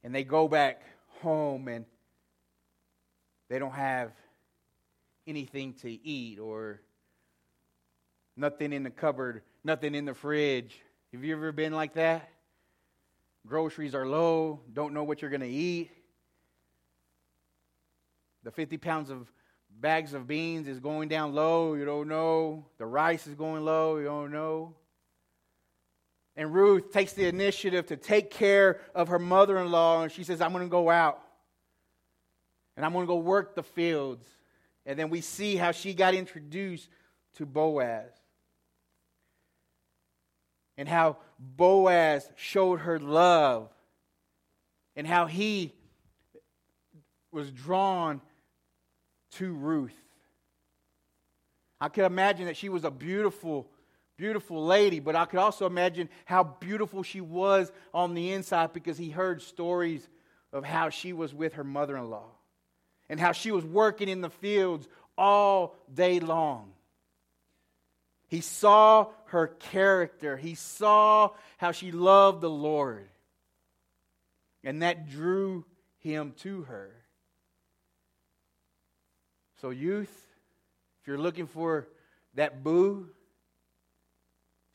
And 0.03 0.13
they 0.13 0.23
go 0.23 0.47
back 0.47 0.83
home 1.21 1.67
and 1.67 1.85
they 3.49 3.59
don't 3.59 3.73
have 3.73 4.11
anything 5.27 5.73
to 5.73 5.89
eat 5.89 6.39
or 6.39 6.81
nothing 8.35 8.73
in 8.73 8.83
the 8.83 8.89
cupboard, 8.89 9.41
nothing 9.63 9.95
in 9.95 10.05
the 10.05 10.13
fridge. 10.13 10.79
Have 11.13 11.23
you 11.23 11.35
ever 11.35 11.51
been 11.51 11.73
like 11.73 11.93
that? 11.93 12.29
Groceries 13.47 13.93
are 13.93 14.07
low, 14.07 14.61
don't 14.73 14.93
know 14.93 15.03
what 15.03 15.21
you're 15.21 15.31
going 15.31 15.41
to 15.41 15.47
eat. 15.47 15.91
The 18.43 18.51
50 18.51 18.77
pounds 18.77 19.09
of 19.09 19.31
bags 19.79 20.13
of 20.13 20.27
beans 20.27 20.67
is 20.67 20.79
going 20.79 21.09
down 21.09 21.33
low, 21.33 21.73
you 21.73 21.85
don't 21.85 22.07
know. 22.07 22.65
The 22.77 22.85
rice 22.85 23.27
is 23.27 23.35
going 23.35 23.63
low, 23.63 23.97
you 23.97 24.05
don't 24.05 24.31
know. 24.31 24.75
And 26.35 26.53
Ruth 26.53 26.91
takes 26.91 27.13
the 27.13 27.27
initiative 27.27 27.87
to 27.87 27.97
take 27.97 28.29
care 28.29 28.81
of 28.93 29.07
her 29.07 29.19
mother 29.19 29.57
in 29.57 29.71
law, 29.71 30.03
and 30.03 30.11
she 30.11 30.23
says, 30.23 30.41
I'm 30.41 30.51
going 30.51 30.65
to 30.65 30.69
go 30.69 30.89
out 30.89 31.21
and 32.75 32.85
I'm 32.85 32.93
going 32.93 33.05
to 33.05 33.07
go 33.07 33.17
work 33.17 33.55
the 33.55 33.63
fields. 33.63 34.25
And 34.85 34.99
then 34.99 35.09
we 35.09 35.21
see 35.21 35.55
how 35.55 35.71
she 35.71 35.93
got 35.93 36.13
introduced 36.13 36.89
to 37.35 37.45
Boaz. 37.45 38.11
And 40.77 40.87
how 40.87 41.17
Boaz 41.39 42.29
showed 42.35 42.81
her 42.81 42.99
love. 42.99 43.69
And 44.95 45.07
how 45.07 45.25
he 45.25 45.73
was 47.31 47.49
drawn 47.51 48.21
to 49.33 49.53
Ruth. 49.53 49.95
I 51.79 51.89
could 51.89 52.05
imagine 52.05 52.45
that 52.45 52.57
she 52.57 52.69
was 52.69 52.83
a 52.83 52.91
beautiful 52.91 53.67
beautiful 54.17 54.65
lady, 54.65 55.01
but 55.01 55.13
I 55.13 55.25
could 55.25 55.39
also 55.39 55.65
imagine 55.65 56.07
how 56.23 56.45
beautiful 56.45 57.03
she 57.03 57.19
was 57.19 57.69
on 57.93 58.13
the 58.13 58.31
inside 58.31 58.71
because 58.71 58.97
he 58.97 59.09
heard 59.09 59.41
stories 59.41 60.07
of 60.53 60.63
how 60.63 60.89
she 60.89 61.11
was 61.11 61.33
with 61.33 61.55
her 61.55 61.65
mother 61.65 61.97
in 61.97 62.09
law 62.09 62.34
and 63.09 63.19
how 63.19 63.31
she 63.31 63.51
was 63.51 63.63
working 63.65 64.09
in 64.09 64.21
the 64.21 64.29
fields 64.29 64.87
all 65.17 65.75
day 65.93 66.19
long. 66.19 66.71
He 68.27 68.41
saw 68.41 69.07
her 69.25 69.47
character, 69.47 70.35
he 70.37 70.55
saw 70.55 71.29
how 71.57 71.71
she 71.71 71.91
loved 71.91 72.41
the 72.41 72.49
Lord, 72.49 73.07
and 74.63 74.81
that 74.81 75.09
drew 75.09 75.65
him 75.99 76.33
to 76.39 76.63
her. 76.63 76.91
So, 79.61 79.69
youth, 79.69 80.11
if 81.01 81.07
you're 81.07 81.17
looking 81.17 81.47
for 81.47 81.87
that 82.33 82.63
boo, 82.63 83.09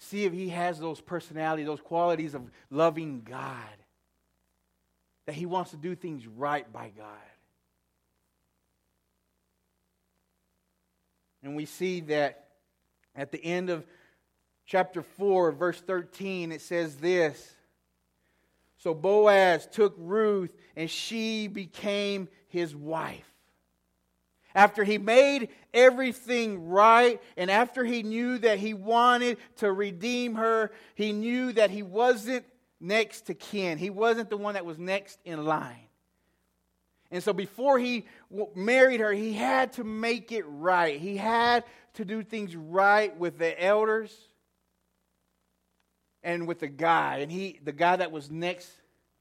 See 0.00 0.24
if 0.24 0.32
he 0.32 0.48
has 0.48 0.80
those 0.80 1.00
personalities, 1.00 1.66
those 1.66 1.80
qualities 1.80 2.34
of 2.34 2.50
loving 2.70 3.20
God. 3.22 3.54
That 5.26 5.34
he 5.34 5.44
wants 5.44 5.72
to 5.72 5.76
do 5.76 5.94
things 5.94 6.26
right 6.26 6.70
by 6.72 6.90
God. 6.96 7.06
And 11.42 11.56
we 11.56 11.64
see 11.64 12.00
that 12.00 12.48
at 13.14 13.32
the 13.32 13.42
end 13.42 13.70
of 13.70 13.86
chapter 14.66 15.02
4, 15.02 15.52
verse 15.52 15.80
13, 15.80 16.52
it 16.52 16.60
says 16.60 16.96
this 16.96 17.54
So 18.78 18.94
Boaz 18.94 19.66
took 19.66 19.94
Ruth, 19.98 20.54
and 20.76 20.90
she 20.90 21.48
became 21.48 22.28
his 22.48 22.74
wife. 22.74 23.26
After 24.54 24.82
he 24.82 24.98
made 24.98 25.50
everything 25.72 26.68
right, 26.68 27.20
and 27.36 27.50
after 27.50 27.84
he 27.84 28.02
knew 28.02 28.38
that 28.38 28.58
he 28.58 28.74
wanted 28.74 29.38
to 29.56 29.72
redeem 29.72 30.34
her, 30.34 30.72
he 30.96 31.12
knew 31.12 31.52
that 31.52 31.70
he 31.70 31.82
wasn't 31.82 32.44
next 32.80 33.26
to 33.26 33.34
kin. 33.34 33.78
He 33.78 33.90
wasn't 33.90 34.28
the 34.28 34.36
one 34.36 34.54
that 34.54 34.66
was 34.66 34.78
next 34.78 35.20
in 35.24 35.44
line. 35.44 35.89
And 37.10 37.22
so 37.22 37.32
before 37.32 37.78
he 37.78 38.06
married 38.54 39.00
her, 39.00 39.12
he 39.12 39.32
had 39.32 39.72
to 39.74 39.84
make 39.84 40.30
it 40.30 40.44
right. 40.46 41.00
He 41.00 41.16
had 41.16 41.64
to 41.94 42.04
do 42.04 42.22
things 42.22 42.54
right 42.54 43.16
with 43.16 43.38
the 43.38 43.60
elders 43.62 44.16
and 46.22 46.46
with 46.46 46.60
the 46.60 46.68
guy, 46.68 47.18
and 47.18 47.32
he 47.32 47.58
the 47.64 47.72
guy 47.72 47.96
that 47.96 48.12
was 48.12 48.30
next 48.30 48.70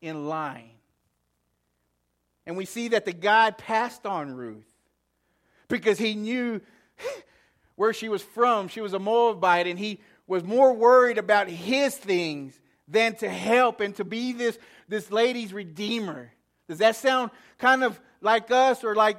in 0.02 0.28
line. 0.28 0.72
And 2.46 2.58
we 2.58 2.66
see 2.66 2.90
that 2.90 3.06
the 3.06 3.14
guy 3.14 3.52
passed 3.52 4.06
on 4.06 4.34
Ruth 4.34 4.70
because 5.68 5.98
he 5.98 6.16
knew 6.16 6.62
where 7.76 7.94
she 7.94 8.10
was 8.10 8.22
from. 8.22 8.68
She 8.68 8.82
was 8.82 8.94
a 8.94 9.00
Moabite, 9.00 9.68
and 9.68 9.80
he 9.80 10.02
was 10.28 10.44
more 10.44 10.74
worried 10.74 11.18
about 11.18 11.48
his 11.48 11.96
things 11.96 12.60
than 12.88 13.16
to 13.18 13.30
help 13.30 13.82
and 13.82 13.96
to 13.96 14.04
be 14.04 14.34
this, 14.34 14.58
this 14.88 15.12
lady's 15.12 15.54
redeemer. 15.54 16.32
Does 16.70 16.78
that 16.78 16.96
sound 16.96 17.32
kind 17.58 17.84
of 17.84 18.00
like 18.22 18.52
us 18.52 18.84
or 18.84 18.96
like 18.96 19.18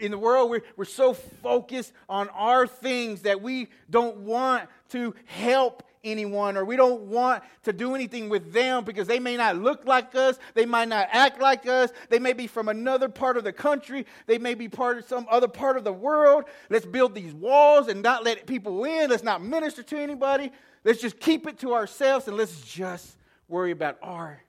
in 0.00 0.10
the 0.10 0.18
world? 0.18 0.50
We're, 0.50 0.62
we're 0.76 0.86
so 0.86 1.12
focused 1.12 1.92
on 2.08 2.30
our 2.30 2.66
things 2.66 3.22
that 3.22 3.42
we 3.42 3.68
don't 3.90 4.16
want 4.20 4.66
to 4.88 5.14
help 5.26 5.82
anyone 6.02 6.56
or 6.56 6.64
we 6.64 6.76
don't 6.76 7.02
want 7.02 7.42
to 7.64 7.74
do 7.74 7.94
anything 7.94 8.30
with 8.30 8.54
them 8.54 8.82
because 8.84 9.06
they 9.06 9.18
may 9.18 9.36
not 9.36 9.56
look 9.56 9.84
like 9.84 10.14
us, 10.14 10.38
they 10.54 10.64
might 10.64 10.88
not 10.88 11.06
act 11.12 11.38
like 11.38 11.66
us, 11.66 11.90
they 12.08 12.18
may 12.18 12.32
be 12.32 12.46
from 12.46 12.70
another 12.70 13.10
part 13.10 13.36
of 13.36 13.44
the 13.44 13.52
country, 13.52 14.06
they 14.26 14.38
may 14.38 14.54
be 14.54 14.66
part 14.66 14.96
of 14.96 15.04
some 15.04 15.26
other 15.30 15.48
part 15.48 15.76
of 15.76 15.84
the 15.84 15.92
world. 15.92 16.44
Let's 16.70 16.86
build 16.86 17.14
these 17.14 17.34
walls 17.34 17.88
and 17.88 18.02
not 18.02 18.24
let 18.24 18.46
people 18.46 18.82
in, 18.84 19.10
let's 19.10 19.22
not 19.22 19.44
minister 19.44 19.82
to 19.82 19.98
anybody. 19.98 20.50
Let's 20.82 21.02
just 21.02 21.20
keep 21.20 21.46
it 21.46 21.58
to 21.58 21.74
ourselves 21.74 22.26
and 22.26 22.38
let's 22.38 22.58
just 22.62 23.18
worry 23.48 23.70
about 23.70 23.98
our 24.02 24.42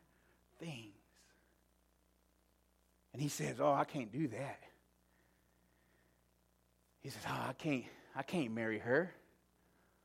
things. 0.60 0.94
And 3.14 3.22
he 3.22 3.28
says, 3.28 3.60
"Oh, 3.60 3.74
I 3.74 3.84
can't 3.84 4.12
do 4.12 4.28
that." 4.28 4.60
He 7.02 7.10
says, 7.10 7.24
"Oh, 7.28 7.46
I 7.50 7.54
can't 7.54 7.86
I 8.16 8.24
can't 8.24 8.52
marry 8.52 8.80
her." 8.80 9.12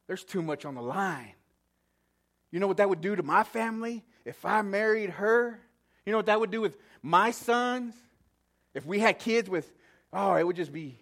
There's 0.07 0.25
too 0.25 0.43
much 0.43 0.65
on 0.65 0.75
the 0.75 0.83
line. 0.83 1.35
You 2.51 2.61
know 2.61 2.69
what 2.69 2.77
that 2.79 2.89
would 2.89 3.01
do 3.01 3.17
to 3.17 3.23
my 3.23 3.43
family 3.43 4.05
if 4.25 4.45
I 4.45 4.63
married 4.63 5.11
her? 5.11 5.61
You 6.05 6.13
know 6.13 6.19
what 6.19 6.27
that 6.27 6.39
would 6.39 6.51
do 6.51 6.61
with 6.61 6.77
my 7.03 7.33
sons? 7.33 7.95
If 8.73 8.87
we 8.87 8.99
had 8.99 9.19
kids 9.19 9.51
with, 9.51 9.71
oh, 10.13 10.35
it 10.35 10.47
would 10.47 10.57
just 10.57 10.73
be, 10.73 10.99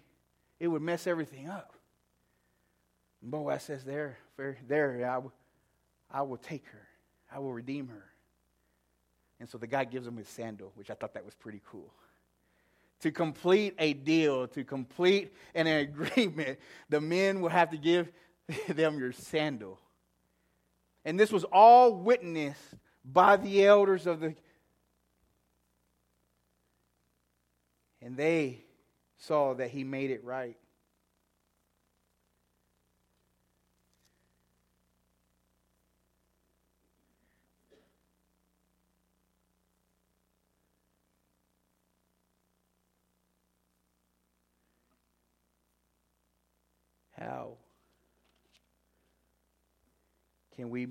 it 0.59 0.67
would 0.67 0.81
mess 0.81 1.07
everything 1.07 1.47
up. 1.47 1.73
And 3.21 3.29
Boaz 3.29 3.63
says, 3.63 3.83
there, 3.83 4.17
there, 4.67 5.09
I, 5.09 5.17
will, 5.19 5.33
I 6.09 6.21
will 6.23 6.37
take 6.37 6.65
her. 6.67 6.87
I 7.31 7.39
will 7.39 7.53
redeem 7.53 7.89
her. 7.89 8.05
And 9.39 9.49
so 9.49 9.57
the 9.57 9.67
guy 9.67 9.83
gives 9.83 10.07
him 10.07 10.17
his 10.17 10.27
sandal, 10.27 10.71
which 10.75 10.89
I 10.89 10.93
thought 10.93 11.13
that 11.13 11.25
was 11.25 11.35
pretty 11.35 11.61
cool. 11.69 11.93
To 13.01 13.11
complete 13.11 13.75
a 13.77 13.93
deal, 13.93 14.47
to 14.49 14.63
complete 14.63 15.33
an 15.53 15.67
agreement, 15.67 16.59
the 16.89 17.01
men 17.01 17.41
will 17.41 17.49
have 17.49 17.71
to 17.71 17.77
give 17.77 18.11
them 18.67 18.97
your 18.99 19.11
sandal. 19.11 19.79
And 21.03 21.19
this 21.19 21.31
was 21.31 21.43
all 21.45 21.93
witnessed 21.93 22.75
by 23.03 23.37
the 23.37 23.65
elders 23.65 24.07
of 24.07 24.19
the. 24.21 24.35
And 28.01 28.17
they 28.17 28.63
saw 29.17 29.53
that 29.55 29.69
he 29.69 29.83
made 29.83 30.11
it 30.11 30.23
right. 30.23 30.57
How? 47.25 47.57
can 50.55 50.69
we 50.69 50.87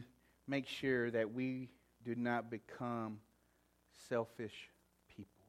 make 0.46 0.68
sure 0.68 1.10
that 1.10 1.32
we 1.32 1.70
do 2.04 2.14
not 2.14 2.50
become 2.50 3.18
selfish 4.08 4.68
people? 5.16 5.46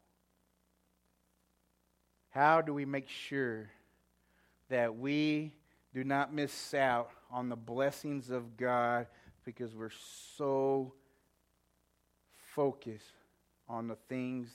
How 2.30 2.62
do 2.62 2.74
we 2.74 2.86
make 2.86 3.10
sure 3.10 3.70
that 4.70 4.96
we 4.96 5.54
do 5.94 6.04
not 6.04 6.34
miss 6.34 6.74
out 6.74 7.10
on 7.30 7.50
the 7.50 7.56
blessings 7.56 8.30
of 8.30 8.58
God 8.58 9.08
because 9.44 9.76
we're 9.76 9.90
so 10.38 10.94
focused 12.56 13.04
on 13.68 13.88
the 13.88 13.98
things 14.08 14.50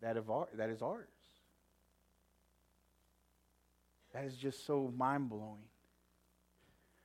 that, 0.00 0.16
our, 0.16 0.48
that 0.54 0.70
is 0.70 0.82
ours? 0.82 1.15
That 4.16 4.24
is 4.24 4.34
just 4.34 4.64
so 4.64 4.90
mind 4.96 5.28
blowing. 5.28 5.66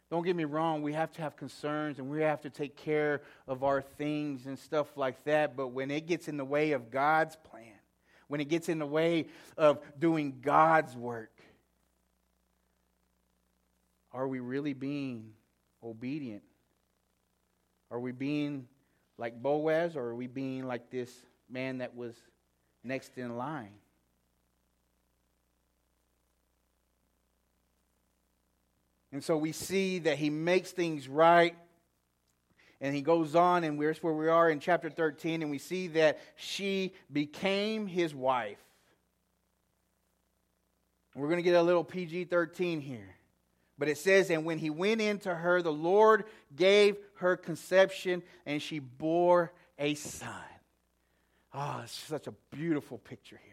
Don't 0.09 0.23
get 0.23 0.33
me 0.33 0.45
wrong, 0.45 0.81
we 0.81 0.93
have 0.93 1.11
to 1.13 1.21
have 1.21 1.35
concerns 1.35 1.99
and 1.99 2.09
we 2.09 2.21
have 2.21 2.39
to 2.41 2.49
take 2.49 2.77
care 2.77 3.21
of 3.49 3.65
our 3.65 3.81
things 3.81 4.45
and 4.45 4.57
stuff 4.57 4.95
like 4.95 5.21
that. 5.25 5.57
But 5.57 5.69
when 5.69 5.91
it 5.91 6.07
gets 6.07 6.29
in 6.29 6.37
the 6.37 6.45
way 6.45 6.71
of 6.71 6.89
God's 6.89 7.35
plan, 7.35 7.73
when 8.29 8.39
it 8.39 8.47
gets 8.47 8.69
in 8.69 8.79
the 8.79 8.85
way 8.85 9.27
of 9.57 9.81
doing 9.99 10.37
God's 10.41 10.95
work, 10.95 11.37
are 14.13 14.25
we 14.25 14.39
really 14.39 14.73
being 14.73 15.31
obedient? 15.83 16.43
Are 17.89 17.99
we 17.99 18.13
being 18.13 18.67
like 19.17 19.41
Boaz 19.41 19.97
or 19.97 20.03
are 20.03 20.15
we 20.15 20.27
being 20.27 20.65
like 20.65 20.89
this 20.89 21.11
man 21.49 21.79
that 21.79 21.93
was 21.93 22.15
next 22.85 23.17
in 23.17 23.35
line? 23.35 23.73
And 29.11 29.23
so 29.23 29.37
we 29.37 29.51
see 29.51 29.99
that 29.99 30.17
he 30.17 30.29
makes 30.29 30.71
things 30.71 31.07
right. 31.07 31.55
And 32.79 32.95
he 32.95 33.01
goes 33.01 33.35
on, 33.35 33.63
and 33.63 33.79
here's 33.79 34.01
where 34.01 34.13
we 34.13 34.27
are 34.27 34.49
in 34.49 34.59
chapter 34.59 34.89
13, 34.89 35.43
and 35.43 35.51
we 35.51 35.59
see 35.59 35.87
that 35.89 36.19
she 36.35 36.93
became 37.11 37.85
his 37.85 38.15
wife. 38.15 38.57
We're 41.13 41.27
going 41.27 41.37
to 41.37 41.43
get 41.43 41.55
a 41.55 41.61
little 41.61 41.83
PG 41.83 42.25
13 42.25 42.81
here. 42.81 43.15
But 43.77 43.89
it 43.89 43.97
says, 43.97 44.29
And 44.29 44.45
when 44.45 44.57
he 44.57 44.69
went 44.69 45.01
into 45.01 45.33
her, 45.33 45.61
the 45.61 45.71
Lord 45.71 46.25
gave 46.55 46.97
her 47.15 47.37
conception, 47.37 48.23
and 48.45 48.61
she 48.61 48.79
bore 48.79 49.51
a 49.77 49.93
son. 49.95 50.29
Oh, 51.53 51.81
it's 51.83 51.91
such 51.91 52.27
a 52.27 52.33
beautiful 52.51 52.97
picture 52.97 53.39
here. 53.43 53.51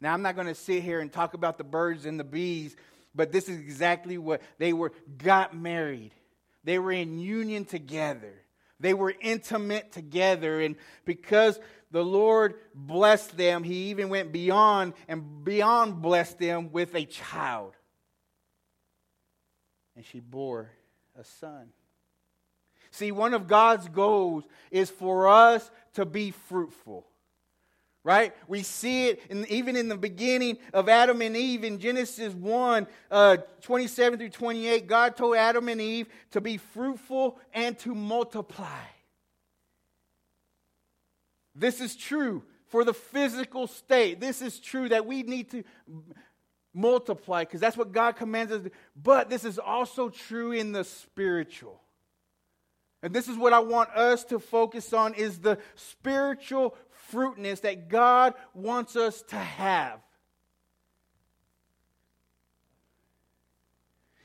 Now, 0.00 0.12
I'm 0.12 0.22
not 0.22 0.34
going 0.34 0.48
to 0.48 0.54
sit 0.54 0.82
here 0.82 1.00
and 1.00 1.10
talk 1.10 1.34
about 1.34 1.56
the 1.56 1.64
birds 1.64 2.04
and 2.04 2.20
the 2.20 2.24
bees 2.24 2.76
but 3.14 3.32
this 3.32 3.48
is 3.48 3.58
exactly 3.58 4.18
what 4.18 4.42
they 4.58 4.72
were 4.72 4.92
got 5.18 5.56
married. 5.56 6.12
They 6.64 6.78
were 6.78 6.92
in 6.92 7.18
union 7.18 7.64
together. 7.64 8.34
They 8.80 8.94
were 8.94 9.14
intimate 9.20 9.92
together. 9.92 10.60
And 10.60 10.76
because 11.04 11.58
the 11.90 12.04
Lord 12.04 12.54
blessed 12.74 13.36
them, 13.36 13.62
He 13.62 13.90
even 13.90 14.08
went 14.08 14.32
beyond 14.32 14.94
and 15.06 15.44
beyond 15.44 16.02
blessed 16.02 16.38
them 16.38 16.72
with 16.72 16.94
a 16.94 17.04
child. 17.04 17.74
And 19.94 20.04
she 20.04 20.20
bore 20.20 20.70
a 21.18 21.24
son. 21.24 21.68
See, 22.90 23.12
one 23.12 23.34
of 23.34 23.46
God's 23.46 23.88
goals 23.88 24.44
is 24.70 24.90
for 24.90 25.28
us 25.28 25.70
to 25.94 26.04
be 26.04 26.30
fruitful 26.30 27.06
right? 28.04 28.34
We 28.46 28.62
see 28.62 29.08
it 29.08 29.22
in, 29.30 29.46
even 29.48 29.74
in 29.76 29.88
the 29.88 29.96
beginning 29.96 30.58
of 30.74 30.88
Adam 30.88 31.22
and 31.22 31.36
Eve 31.36 31.64
in 31.64 31.80
Genesis 31.80 32.34
1 32.34 32.86
uh, 33.10 33.38
27 33.62 34.18
through 34.18 34.28
28. 34.28 34.86
God 34.86 35.16
told 35.16 35.36
Adam 35.36 35.68
and 35.68 35.80
Eve 35.80 36.06
to 36.32 36.40
be 36.40 36.58
fruitful 36.58 37.40
and 37.54 37.76
to 37.80 37.94
multiply. 37.94 38.82
This 41.54 41.80
is 41.80 41.96
true 41.96 42.42
for 42.66 42.84
the 42.84 42.94
physical 42.94 43.66
state. 43.66 44.20
This 44.20 44.42
is 44.42 44.60
true 44.60 44.88
that 44.90 45.06
we 45.06 45.22
need 45.22 45.50
to 45.52 45.64
multiply 46.74 47.44
because 47.44 47.60
that's 47.60 47.76
what 47.76 47.92
God 47.92 48.16
commands 48.16 48.52
us. 48.52 48.62
But 49.00 49.30
this 49.30 49.44
is 49.44 49.58
also 49.58 50.10
true 50.10 50.52
in 50.52 50.72
the 50.72 50.84
spiritual. 50.84 51.80
And 53.04 53.14
this 53.14 53.28
is 53.28 53.36
what 53.36 53.52
I 53.52 53.58
want 53.58 53.90
us 53.90 54.24
to 54.24 54.38
focus 54.38 54.94
on 54.94 55.12
is 55.12 55.38
the 55.38 55.58
spiritual 55.74 56.74
fruitness 57.10 57.60
that 57.60 57.88
God 57.88 58.34
wants 58.54 58.96
us 58.96 59.22
to 59.28 59.36
have. 59.36 60.00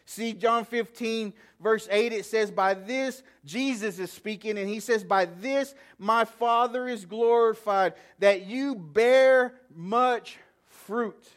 See, 0.10 0.34
John 0.34 0.66
15, 0.66 1.34
verse 1.62 1.88
8, 1.92 2.12
it 2.14 2.26
says, 2.26 2.50
By 2.50 2.74
this, 2.74 3.22
Jesus 3.46 4.00
is 4.00 4.12
speaking, 4.12 4.58
and 4.58 4.68
he 4.68 4.80
says, 4.80 5.04
By 5.04 5.26
this 5.26 5.76
my 6.00 6.26
Father 6.26 6.88
is 6.88 7.06
glorified, 7.06 7.94
that 8.18 8.48
you 8.48 8.74
bear 8.74 9.54
much 9.72 10.38
fruit, 10.66 11.30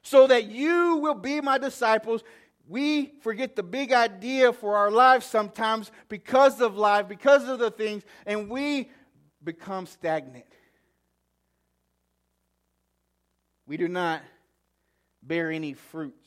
so 0.00 0.26
that 0.26 0.46
you 0.46 0.96
will 0.96 1.14
be 1.14 1.42
my 1.42 1.58
disciples. 1.58 2.24
We 2.66 3.12
forget 3.20 3.56
the 3.56 3.62
big 3.62 3.92
idea 3.92 4.50
for 4.54 4.76
our 4.76 4.90
lives 4.90 5.26
sometimes 5.26 5.90
because 6.08 6.62
of 6.62 6.78
life, 6.78 7.08
because 7.08 7.46
of 7.46 7.58
the 7.58 7.70
things, 7.70 8.04
and 8.24 8.48
we 8.48 8.88
become 9.42 9.86
stagnant. 9.86 10.46
We 13.66 13.76
do 13.76 13.88
not 13.88 14.22
bear 15.22 15.50
any 15.50 15.74
fruits 15.74 16.26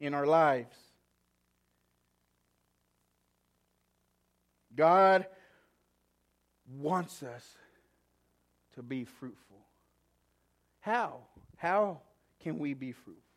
in 0.00 0.14
our 0.14 0.26
lives. 0.26 0.76
God 4.74 5.26
wants 6.76 7.22
us 7.22 7.44
to 8.74 8.82
be 8.82 9.04
fruitful. 9.04 9.58
How? 10.80 11.20
How 11.56 12.00
can 12.40 12.58
we 12.58 12.74
be 12.74 12.92
fruitful? 12.92 13.27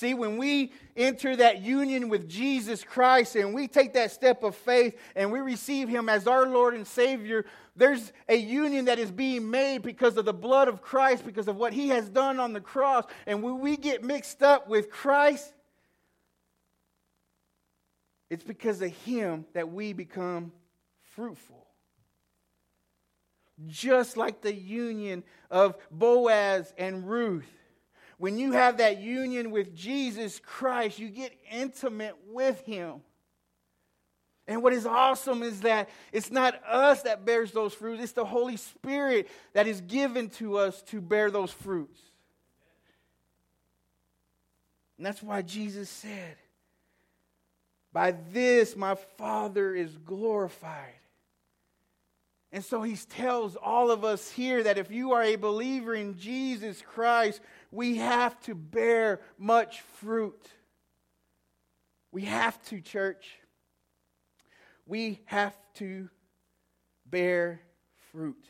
See, 0.00 0.14
when 0.14 0.38
we 0.38 0.72
enter 0.96 1.36
that 1.36 1.60
union 1.60 2.08
with 2.08 2.26
Jesus 2.26 2.82
Christ 2.82 3.36
and 3.36 3.52
we 3.52 3.68
take 3.68 3.92
that 3.92 4.10
step 4.10 4.42
of 4.42 4.54
faith 4.54 4.98
and 5.14 5.30
we 5.30 5.40
receive 5.40 5.90
Him 5.90 6.08
as 6.08 6.26
our 6.26 6.46
Lord 6.46 6.72
and 6.72 6.86
Savior, 6.86 7.44
there's 7.76 8.10
a 8.26 8.34
union 8.34 8.86
that 8.86 8.98
is 8.98 9.10
being 9.10 9.50
made 9.50 9.82
because 9.82 10.16
of 10.16 10.24
the 10.24 10.32
blood 10.32 10.68
of 10.68 10.80
Christ, 10.80 11.26
because 11.26 11.48
of 11.48 11.56
what 11.56 11.74
He 11.74 11.88
has 11.88 12.08
done 12.08 12.40
on 12.40 12.54
the 12.54 12.62
cross. 12.62 13.04
And 13.26 13.42
when 13.42 13.60
we 13.60 13.76
get 13.76 14.02
mixed 14.02 14.42
up 14.42 14.70
with 14.70 14.90
Christ, 14.90 15.52
it's 18.30 18.42
because 18.42 18.80
of 18.80 18.90
Him 19.04 19.44
that 19.52 19.70
we 19.70 19.92
become 19.92 20.50
fruitful. 21.14 21.66
Just 23.66 24.16
like 24.16 24.40
the 24.40 24.54
union 24.54 25.24
of 25.50 25.76
Boaz 25.90 26.72
and 26.78 27.06
Ruth 27.06 27.59
when 28.20 28.38
you 28.38 28.52
have 28.52 28.76
that 28.76 29.00
union 29.00 29.50
with 29.50 29.74
Jesus 29.74 30.42
Christ, 30.44 30.98
you 30.98 31.08
get 31.08 31.32
intimate 31.50 32.14
with 32.28 32.60
Him. 32.66 33.00
And 34.46 34.62
what 34.62 34.74
is 34.74 34.84
awesome 34.84 35.42
is 35.42 35.62
that 35.62 35.88
it's 36.12 36.30
not 36.30 36.62
us 36.68 37.00
that 37.04 37.24
bears 37.24 37.50
those 37.52 37.72
fruits, 37.72 38.02
it's 38.02 38.12
the 38.12 38.26
Holy 38.26 38.58
Spirit 38.58 39.26
that 39.54 39.66
is 39.66 39.80
given 39.80 40.28
to 40.32 40.58
us 40.58 40.82
to 40.82 41.00
bear 41.00 41.30
those 41.30 41.50
fruits. 41.50 41.98
And 44.98 45.06
that's 45.06 45.22
why 45.22 45.40
Jesus 45.40 45.88
said, 45.88 46.36
By 47.90 48.12
this 48.32 48.76
my 48.76 48.96
Father 49.16 49.74
is 49.74 49.96
glorified. 49.96 50.92
And 52.52 52.64
so 52.64 52.82
he 52.82 52.96
tells 52.96 53.54
all 53.56 53.90
of 53.90 54.04
us 54.04 54.30
here 54.30 54.64
that 54.64 54.76
if 54.76 54.90
you 54.90 55.12
are 55.12 55.22
a 55.22 55.36
believer 55.36 55.94
in 55.94 56.18
Jesus 56.18 56.82
Christ, 56.82 57.40
we 57.70 57.96
have 57.96 58.40
to 58.42 58.54
bear 58.54 59.20
much 59.38 59.80
fruit. 59.80 60.48
We 62.12 62.22
have 62.22 62.60
to, 62.66 62.80
church. 62.80 63.26
We 64.86 65.20
have 65.26 65.56
to 65.74 66.08
bear 67.06 67.60
fruit. 68.10 68.44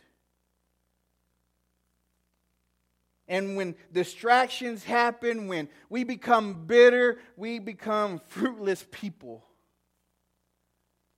And 3.29 3.57
when 3.57 3.77
distractions 3.93 4.83
happen, 4.83 5.47
when 5.47 5.69
we 5.89 6.03
become 6.03 6.67
bitter, 6.67 7.19
we 7.37 7.59
become 7.61 8.21
fruitless 8.27 8.85
people. 8.91 9.45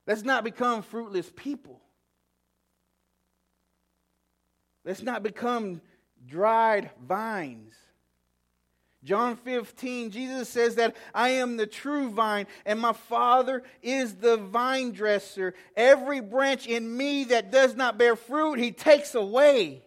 Let's 0.05 0.21
not 0.21 0.43
become 0.43 0.83
fruitless 0.83 1.31
people. 1.35 1.81
Let's 4.85 5.01
not 5.01 5.23
become 5.23 5.81
dried 6.27 6.91
vines. 7.01 7.73
John 9.03 9.35
15, 9.35 10.11
Jesus 10.11 10.47
says 10.47 10.75
that 10.75 10.95
I 11.13 11.29
am 11.29 11.57
the 11.57 11.67
true 11.67 12.09
vine, 12.09 12.47
and 12.65 12.79
my 12.79 12.93
Father 12.93 13.63
is 13.81 14.15
the 14.15 14.37
vine 14.37 14.91
dresser. 14.91 15.53
Every 15.75 16.21
branch 16.21 16.67
in 16.67 16.95
me 16.95 17.25
that 17.25 17.51
does 17.51 17.75
not 17.75 17.97
bear 17.97 18.15
fruit, 18.15 18.59
he 18.59 18.71
takes 18.71 19.13
away. 19.13 19.83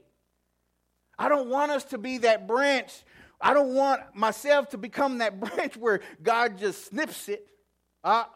I 1.18 1.31
don't 1.31 1.48
want 1.48 1.72
us 1.72 1.85
to 1.85 1.98
be 1.98 2.18
that 2.18 2.46
branch. 2.46 2.92
I 3.40 3.55
don't 3.55 3.74
want 3.74 4.02
myself 4.14 4.70
to 4.70 4.79
become 4.79 5.18
that 5.18 5.40
branch 5.40 5.76
where 5.76 6.00
God 6.22 6.59
just 6.59 6.87
snips 6.87 7.29
it. 7.31 7.46
Ah, 8.05 8.31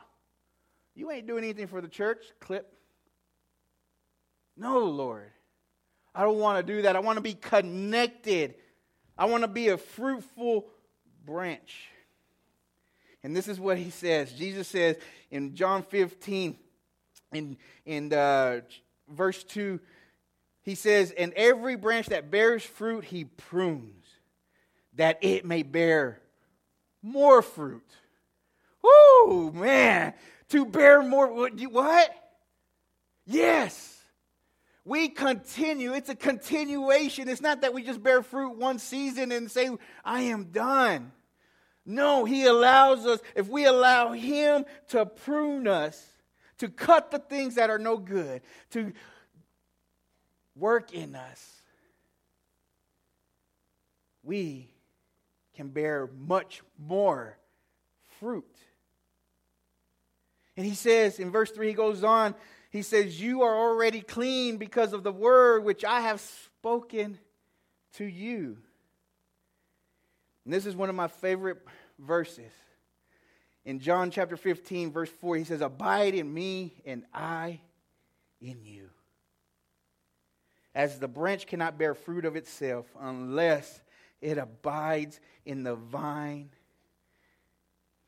you 0.94 1.10
ain't 1.10 1.26
doing 1.26 1.44
anything 1.44 1.66
for 1.66 1.80
the 1.82 1.88
church. 1.88 2.24
Clip. 2.40 2.66
No, 4.56 4.78
Lord. 4.78 5.30
I 6.14 6.22
don't 6.22 6.38
want 6.38 6.64
to 6.64 6.72
do 6.72 6.82
that. 6.82 6.96
I 6.96 7.00
want 7.00 7.18
to 7.18 7.22
be 7.22 7.34
connected. 7.34 8.54
I 9.20 9.26
want 9.26 9.42
to 9.44 9.48
be 9.48 9.68
a 9.68 9.76
fruitful 9.76 10.64
branch. 11.26 11.88
And 13.22 13.36
this 13.36 13.48
is 13.48 13.60
what 13.60 13.76
he 13.76 13.90
says. 13.90 14.32
Jesus 14.32 14.66
says 14.66 14.96
in 15.30 15.54
John 15.54 15.82
15, 15.82 16.56
in, 17.34 17.58
in 17.84 18.14
uh, 18.14 18.62
verse 19.10 19.44
2, 19.44 19.78
he 20.62 20.74
says, 20.74 21.10
And 21.10 21.34
every 21.34 21.76
branch 21.76 22.06
that 22.06 22.30
bears 22.30 22.62
fruit, 22.62 23.04
he 23.04 23.24
prunes, 23.24 24.06
that 24.94 25.18
it 25.20 25.44
may 25.44 25.64
bear 25.64 26.18
more 27.02 27.42
fruit. 27.42 27.84
Whoo, 28.82 29.52
man. 29.52 30.14
To 30.48 30.64
bear 30.64 31.02
more. 31.02 31.28
What? 31.28 32.14
Yes. 33.26 33.99
We 34.90 35.08
continue. 35.08 35.94
It's 35.94 36.08
a 36.08 36.16
continuation. 36.16 37.28
It's 37.28 37.40
not 37.40 37.60
that 37.60 37.72
we 37.72 37.84
just 37.84 38.02
bear 38.02 38.24
fruit 38.24 38.56
one 38.56 38.80
season 38.80 39.30
and 39.30 39.48
say, 39.48 39.70
I 40.04 40.22
am 40.22 40.46
done. 40.46 41.12
No, 41.86 42.24
He 42.24 42.44
allows 42.44 43.06
us, 43.06 43.20
if 43.36 43.46
we 43.46 43.66
allow 43.66 44.10
Him 44.10 44.64
to 44.88 45.06
prune 45.06 45.68
us, 45.68 46.04
to 46.58 46.68
cut 46.68 47.12
the 47.12 47.20
things 47.20 47.54
that 47.54 47.70
are 47.70 47.78
no 47.78 47.98
good, 47.98 48.42
to 48.70 48.92
work 50.56 50.92
in 50.92 51.14
us, 51.14 51.62
we 54.24 54.70
can 55.54 55.68
bear 55.68 56.10
much 56.18 56.62
more 56.80 57.38
fruit. 58.18 58.56
And 60.56 60.66
he 60.66 60.74
says 60.74 61.20
in 61.20 61.30
verse 61.30 61.52
3, 61.52 61.68
he 61.68 61.74
goes 61.74 62.02
on, 62.02 62.34
he 62.70 62.82
says, 62.82 63.20
You 63.20 63.42
are 63.42 63.54
already 63.54 64.00
clean 64.00 64.56
because 64.56 64.92
of 64.92 65.02
the 65.02 65.12
word 65.12 65.64
which 65.64 65.84
I 65.84 66.00
have 66.00 66.20
spoken 66.20 67.18
to 67.94 68.04
you. 68.04 68.56
And 70.44 70.54
this 70.54 70.66
is 70.66 70.74
one 70.74 70.88
of 70.88 70.94
my 70.94 71.08
favorite 71.08 71.58
verses. 71.98 72.52
In 73.64 73.80
John 73.80 74.10
chapter 74.10 74.36
15, 74.36 74.90
verse 74.90 75.10
4, 75.10 75.36
he 75.36 75.44
says, 75.44 75.60
Abide 75.60 76.14
in 76.14 76.32
me 76.32 76.80
and 76.86 77.04
I 77.12 77.60
in 78.40 78.64
you. 78.64 78.88
As 80.74 80.98
the 80.98 81.08
branch 81.08 81.46
cannot 81.46 81.76
bear 81.76 81.94
fruit 81.94 82.24
of 82.24 82.36
itself 82.36 82.86
unless 82.98 83.82
it 84.20 84.38
abides 84.38 85.20
in 85.44 85.64
the 85.64 85.74
vine, 85.74 86.50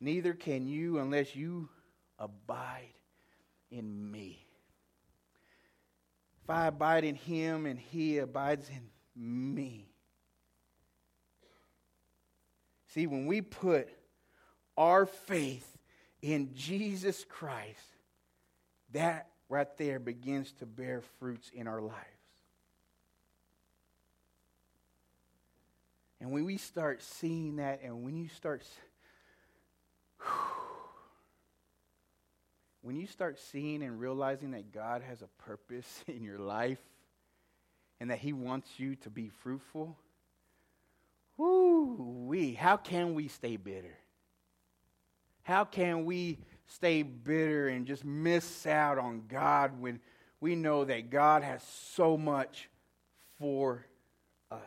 neither 0.00 0.32
can 0.32 0.68
you 0.68 0.98
unless 0.98 1.34
you 1.34 1.68
abide 2.18 2.94
in 3.70 4.10
me. 4.10 4.46
If 6.42 6.50
I 6.50 6.66
abide 6.66 7.04
in 7.04 7.14
him 7.14 7.66
and 7.66 7.78
he 7.78 8.18
abides 8.18 8.68
in 8.68 8.90
me. 9.14 9.88
See, 12.88 13.06
when 13.06 13.26
we 13.26 13.40
put 13.40 13.88
our 14.76 15.06
faith 15.06 15.66
in 16.20 16.54
Jesus 16.54 17.24
Christ, 17.28 17.78
that 18.92 19.28
right 19.48 19.68
there 19.78 19.98
begins 19.98 20.52
to 20.52 20.66
bear 20.66 21.02
fruits 21.18 21.50
in 21.54 21.66
our 21.66 21.80
lives. 21.80 21.96
And 26.20 26.30
when 26.30 26.44
we 26.44 26.56
start 26.56 27.02
seeing 27.02 27.56
that, 27.56 27.80
and 27.82 28.04
when 28.04 28.16
you 28.16 28.28
start, 28.28 28.62
whew, 30.20 30.71
when 32.82 32.96
you 32.96 33.06
start 33.06 33.38
seeing 33.38 33.82
and 33.82 34.00
realizing 34.00 34.50
that 34.50 34.72
God 34.72 35.02
has 35.02 35.22
a 35.22 35.28
purpose 35.44 36.04
in 36.08 36.22
your 36.22 36.38
life 36.38 36.80
and 38.00 38.10
that 38.10 38.18
He 38.18 38.32
wants 38.32 38.68
you 38.78 38.96
to 38.96 39.10
be 39.10 39.30
fruitful, 39.42 39.96
whoo, 41.36 42.24
we, 42.26 42.54
how 42.54 42.76
can 42.76 43.14
we 43.14 43.28
stay 43.28 43.56
bitter? 43.56 43.96
How 45.44 45.64
can 45.64 46.04
we 46.04 46.38
stay 46.66 47.02
bitter 47.02 47.68
and 47.68 47.86
just 47.86 48.04
miss 48.04 48.66
out 48.66 48.98
on 48.98 49.24
God 49.28 49.80
when 49.80 50.00
we 50.40 50.54
know 50.54 50.84
that 50.84 51.10
God 51.10 51.42
has 51.42 51.62
so 51.94 52.16
much 52.16 52.68
for 53.38 53.84
us? 54.50 54.58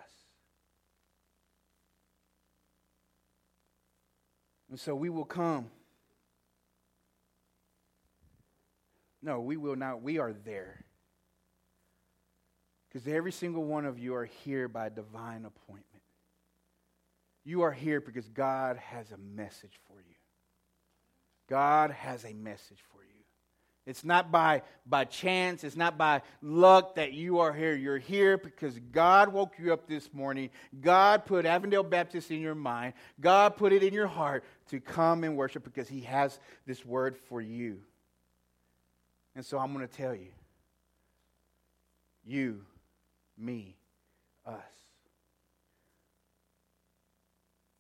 And 4.70 4.80
so 4.80 4.96
we 4.96 5.10
will 5.10 5.26
come 5.26 5.68
No, 9.26 9.42
we 9.42 9.58
will 9.58 9.76
not. 9.76 10.04
We 10.04 10.20
are 10.20 10.34
there. 10.46 10.86
Because 12.88 13.08
every 13.08 13.32
single 13.32 13.64
one 13.64 13.86
of 13.86 13.98
you 13.98 14.14
are 14.14 14.26
here 14.26 14.68
by 14.68 14.90
divine 14.90 15.46
appointment. 15.46 16.04
You 17.44 17.64
are 17.64 17.72
here 17.72 18.00
because 18.00 18.30
God 18.30 18.78
has 18.78 19.12
a 19.12 19.18
message 19.18 19.74
for 19.88 19.98
you. 19.98 20.16
God 21.50 21.90
has 21.90 22.24
a 22.24 22.34
message 22.34 22.78
for 22.94 23.02
you. 23.04 23.10
It's 23.88 24.04
not 24.04 24.32
by, 24.32 24.62
by 24.86 25.06
chance, 25.06 25.64
it's 25.64 25.76
not 25.76 25.98
by 25.98 26.22
luck 26.44 26.96
that 26.96 27.14
you 27.14 27.40
are 27.40 27.54
here. 27.54 27.74
You're 27.76 27.98
here 27.98 28.38
because 28.38 28.80
God 28.92 29.34
woke 29.34 29.56
you 29.58 29.74
up 29.74 29.88
this 29.88 30.14
morning. 30.14 30.52
God 30.80 31.26
put 31.26 31.48
Avondale 31.48 31.84
Baptist 31.84 32.30
in 32.30 32.42
your 32.42 32.56
mind. 32.56 32.94
God 33.20 33.58
put 33.58 33.74
it 33.74 33.82
in 33.82 33.94
your 33.94 34.08
heart 34.08 34.44
to 34.70 34.80
come 34.80 35.24
and 35.24 35.36
worship 35.36 35.64
because 35.64 35.88
He 35.88 36.02
has 36.02 36.40
this 36.68 36.86
word 36.86 37.18
for 37.28 37.42
you. 37.42 37.82
And 39.36 39.46
so 39.46 39.60
I'm 39.60 39.74
going 39.74 39.88
to 39.88 39.94
tell 39.94 40.16
you 40.16 40.32
you, 42.26 42.62
me, 43.38 43.78
us. 44.46 44.56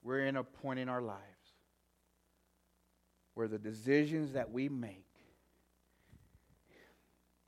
We're 0.04 0.26
in 0.28 0.36
a 0.36 0.44
point 0.44 0.80
in 0.80 0.88
our 0.88 1.02
lives 1.02 1.22
where 3.34 3.48
the 3.48 3.58
decisions 3.58 4.34
that 4.34 4.52
we 4.52 4.70
make, 4.70 5.08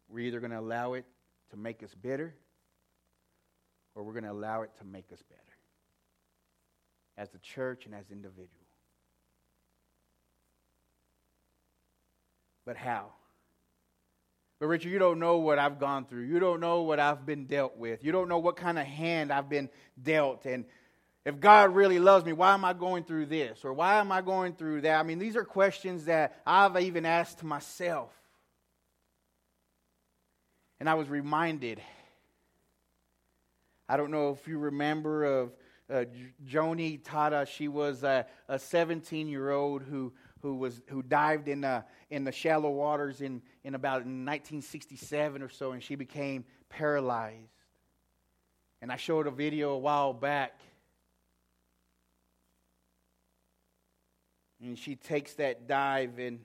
we're 0.10 0.26
either 0.26 0.40
going 0.40 0.52
to 0.52 0.60
allow 0.60 0.94
it 0.94 1.06
to 1.52 1.58
make 1.58 1.84
us 1.84 1.94
bitter 1.94 2.34
or 3.94 4.04
we're 4.04 4.14
going 4.14 4.24
to 4.24 4.32
allow 4.32 4.64
it 4.64 4.72
to 4.80 4.84
make 4.84 5.12
us 5.14 5.22
better 5.22 5.42
as 7.18 7.34
a 7.36 7.40
church 7.40 7.86
and 7.86 7.94
as 7.94 8.10
individuals. 8.12 8.52
But 12.66 12.76
how? 12.76 13.12
But 14.60 14.68
Richard, 14.68 14.90
you 14.90 15.00
don't 15.00 15.20
know 15.20 15.38
what 15.38 15.60
I've 15.60 15.80
gone 15.80 16.06
through. 16.06 16.24
You 16.24 16.40
don't 16.40 16.60
know 16.60 16.82
what 16.82 17.00
I've 17.00 17.26
been 17.26 17.46
dealt 17.46 17.78
with. 17.78 18.04
You 18.04 18.12
don't 18.12 18.28
know 18.28 18.40
what 18.40 18.56
kind 18.56 18.80
of 18.80 18.86
hand 18.86 19.32
I've 19.32 19.50
been 19.50 19.70
dealt. 20.02 20.46
And 20.46 20.66
if 21.26 21.40
God 21.40 21.76
really 21.76 22.00
loves 22.00 22.26
me, 22.26 22.34
why 22.34 22.54
am 22.54 22.66
I 22.66 22.74
going 22.74 23.04
through 23.04 23.28
this? 23.28 23.64
Or 23.64 23.74
why 23.74 24.00
am 24.00 24.12
I 24.12 24.22
going 24.22 24.54
through 24.54 24.82
that? 24.82 25.00
I 25.00 25.04
mean, 25.04 25.20
these 25.20 25.36
are 25.36 25.44
questions 25.44 26.06
that 26.06 26.42
I've 26.46 26.80
even 26.80 27.06
asked 27.06 27.44
myself. 27.44 28.12
And 30.80 30.90
I 30.90 30.96
was 30.96 31.08
reminded. 31.08 31.82
I 33.88 33.98
don't 33.98 34.10
know 34.10 34.32
if 34.32 34.48
you 34.48 34.58
remember 34.58 35.24
of 35.24 35.52
uh, 35.90 36.06
Joni 36.48 37.02
Tada. 37.02 37.48
She 37.48 37.68
was 37.68 38.04
a 38.04 38.26
17 38.58 39.28
year 39.28 39.52
old 39.52 39.84
who 39.84 40.14
who 40.42 40.56
was 40.56 40.82
who 40.88 41.02
dived 41.02 41.48
in 41.48 41.62
the 41.62 41.84
in 42.10 42.24
the 42.24 42.32
shallow 42.32 42.70
waters 42.70 43.22
in 43.22 43.42
in 43.64 43.76
about 43.76 44.06
1967 44.06 45.42
or 45.42 45.50
so, 45.50 45.72
and 45.72 45.84
she 45.84 45.96
became 45.96 46.46
paralyzed. 46.70 47.52
And 48.82 48.92
I 48.92 48.96
showed 48.96 49.28
a 49.28 49.32
video 49.32 49.72
a 49.72 49.78
while 49.78 50.14
back. 50.14 50.60
And 54.62 54.78
she 54.78 54.96
takes 54.96 55.34
that 55.36 55.68
dive 55.68 56.20
and 56.20 56.40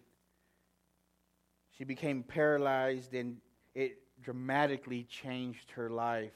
she 1.78 1.84
became 1.84 2.22
paralyzed, 2.22 3.14
and 3.14 3.38
it 3.74 3.98
dramatically 4.22 5.04
changed 5.04 5.70
her 5.72 5.88
life. 5.88 6.32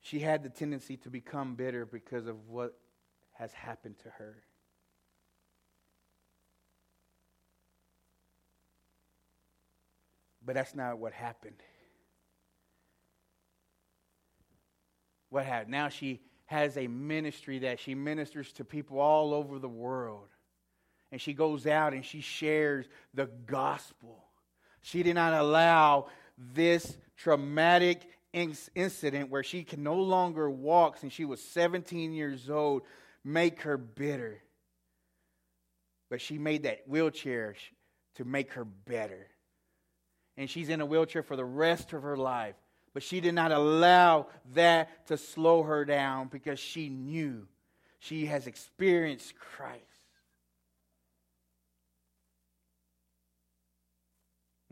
She 0.00 0.20
had 0.20 0.42
the 0.42 0.48
tendency 0.48 0.96
to 0.98 1.10
become 1.10 1.54
bitter 1.54 1.84
because 1.84 2.26
of 2.26 2.48
what 2.48 2.78
has 3.38 3.52
happened 3.52 3.98
to 3.98 4.08
her. 4.10 4.36
But 10.44 10.54
that's 10.54 10.74
not 10.74 10.98
what 10.98 11.12
happened. 11.12 11.60
What 15.28 15.44
happened? 15.44 15.72
Now 15.72 15.88
she 15.88 16.20
has 16.46 16.76
a 16.76 16.86
ministry 16.86 17.60
that 17.60 17.80
she 17.80 17.94
ministers 17.94 18.52
to 18.52 18.64
people 18.64 19.00
all 19.00 19.34
over 19.34 19.58
the 19.58 19.68
world. 19.68 20.28
And 21.10 21.20
she 21.20 21.34
goes 21.34 21.66
out 21.66 21.92
and 21.92 22.04
she 22.04 22.20
shares 22.20 22.86
the 23.12 23.26
gospel. 23.26 24.24
She 24.82 25.02
did 25.02 25.14
not 25.14 25.34
allow 25.34 26.06
this 26.38 26.96
traumatic 27.16 28.08
incident 28.32 29.30
where 29.30 29.42
she 29.42 29.64
can 29.64 29.82
no 29.82 29.96
longer 29.96 30.48
walk 30.48 30.98
since 30.98 31.12
she 31.12 31.24
was 31.24 31.40
17 31.42 32.12
years 32.12 32.48
old 32.48 32.82
make 33.26 33.62
her 33.62 33.76
bitter. 33.76 34.40
But 36.08 36.20
she 36.20 36.38
made 36.38 36.62
that 36.62 36.84
wheelchair 36.86 37.56
to 38.14 38.24
make 38.24 38.52
her 38.52 38.64
better. 38.64 39.26
And 40.36 40.48
she's 40.48 40.68
in 40.68 40.80
a 40.80 40.86
wheelchair 40.86 41.24
for 41.24 41.34
the 41.34 41.44
rest 41.44 41.92
of 41.92 42.02
her 42.02 42.16
life. 42.16 42.54
But 42.94 43.02
she 43.02 43.20
did 43.20 43.34
not 43.34 43.50
allow 43.52 44.28
that 44.54 45.08
to 45.08 45.18
slow 45.18 45.64
her 45.64 45.84
down 45.84 46.28
because 46.28 46.60
she 46.60 46.88
knew 46.88 47.46
she 47.98 48.26
has 48.26 48.46
experienced 48.46 49.34
Christ. 49.36 49.82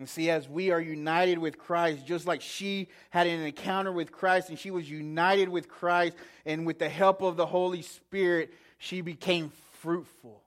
And 0.05 0.09
see, 0.11 0.29
as 0.29 0.47
we 0.47 0.71
are 0.71 0.83
united 0.83 1.39
with 1.39 1.57
Christ, 1.57 2.05
just 2.05 2.27
like 2.27 2.43
she 2.43 2.89
had 3.09 3.27
an 3.27 3.41
encounter 3.41 3.91
with 3.91 4.13
Christ 4.13 4.51
and 4.51 4.59
she 4.59 4.71
was 4.71 4.91
united 4.91 5.49
with 5.49 5.67
Christ, 5.67 6.15
and 6.45 6.67
with 6.67 6.79
the 6.79 6.91
help 6.91 7.23
of 7.23 7.39
the 7.39 7.47
Holy 7.47 7.81
Spirit, 7.81 8.53
she 8.77 9.01
became 9.01 9.51
fruitful. 9.81 10.43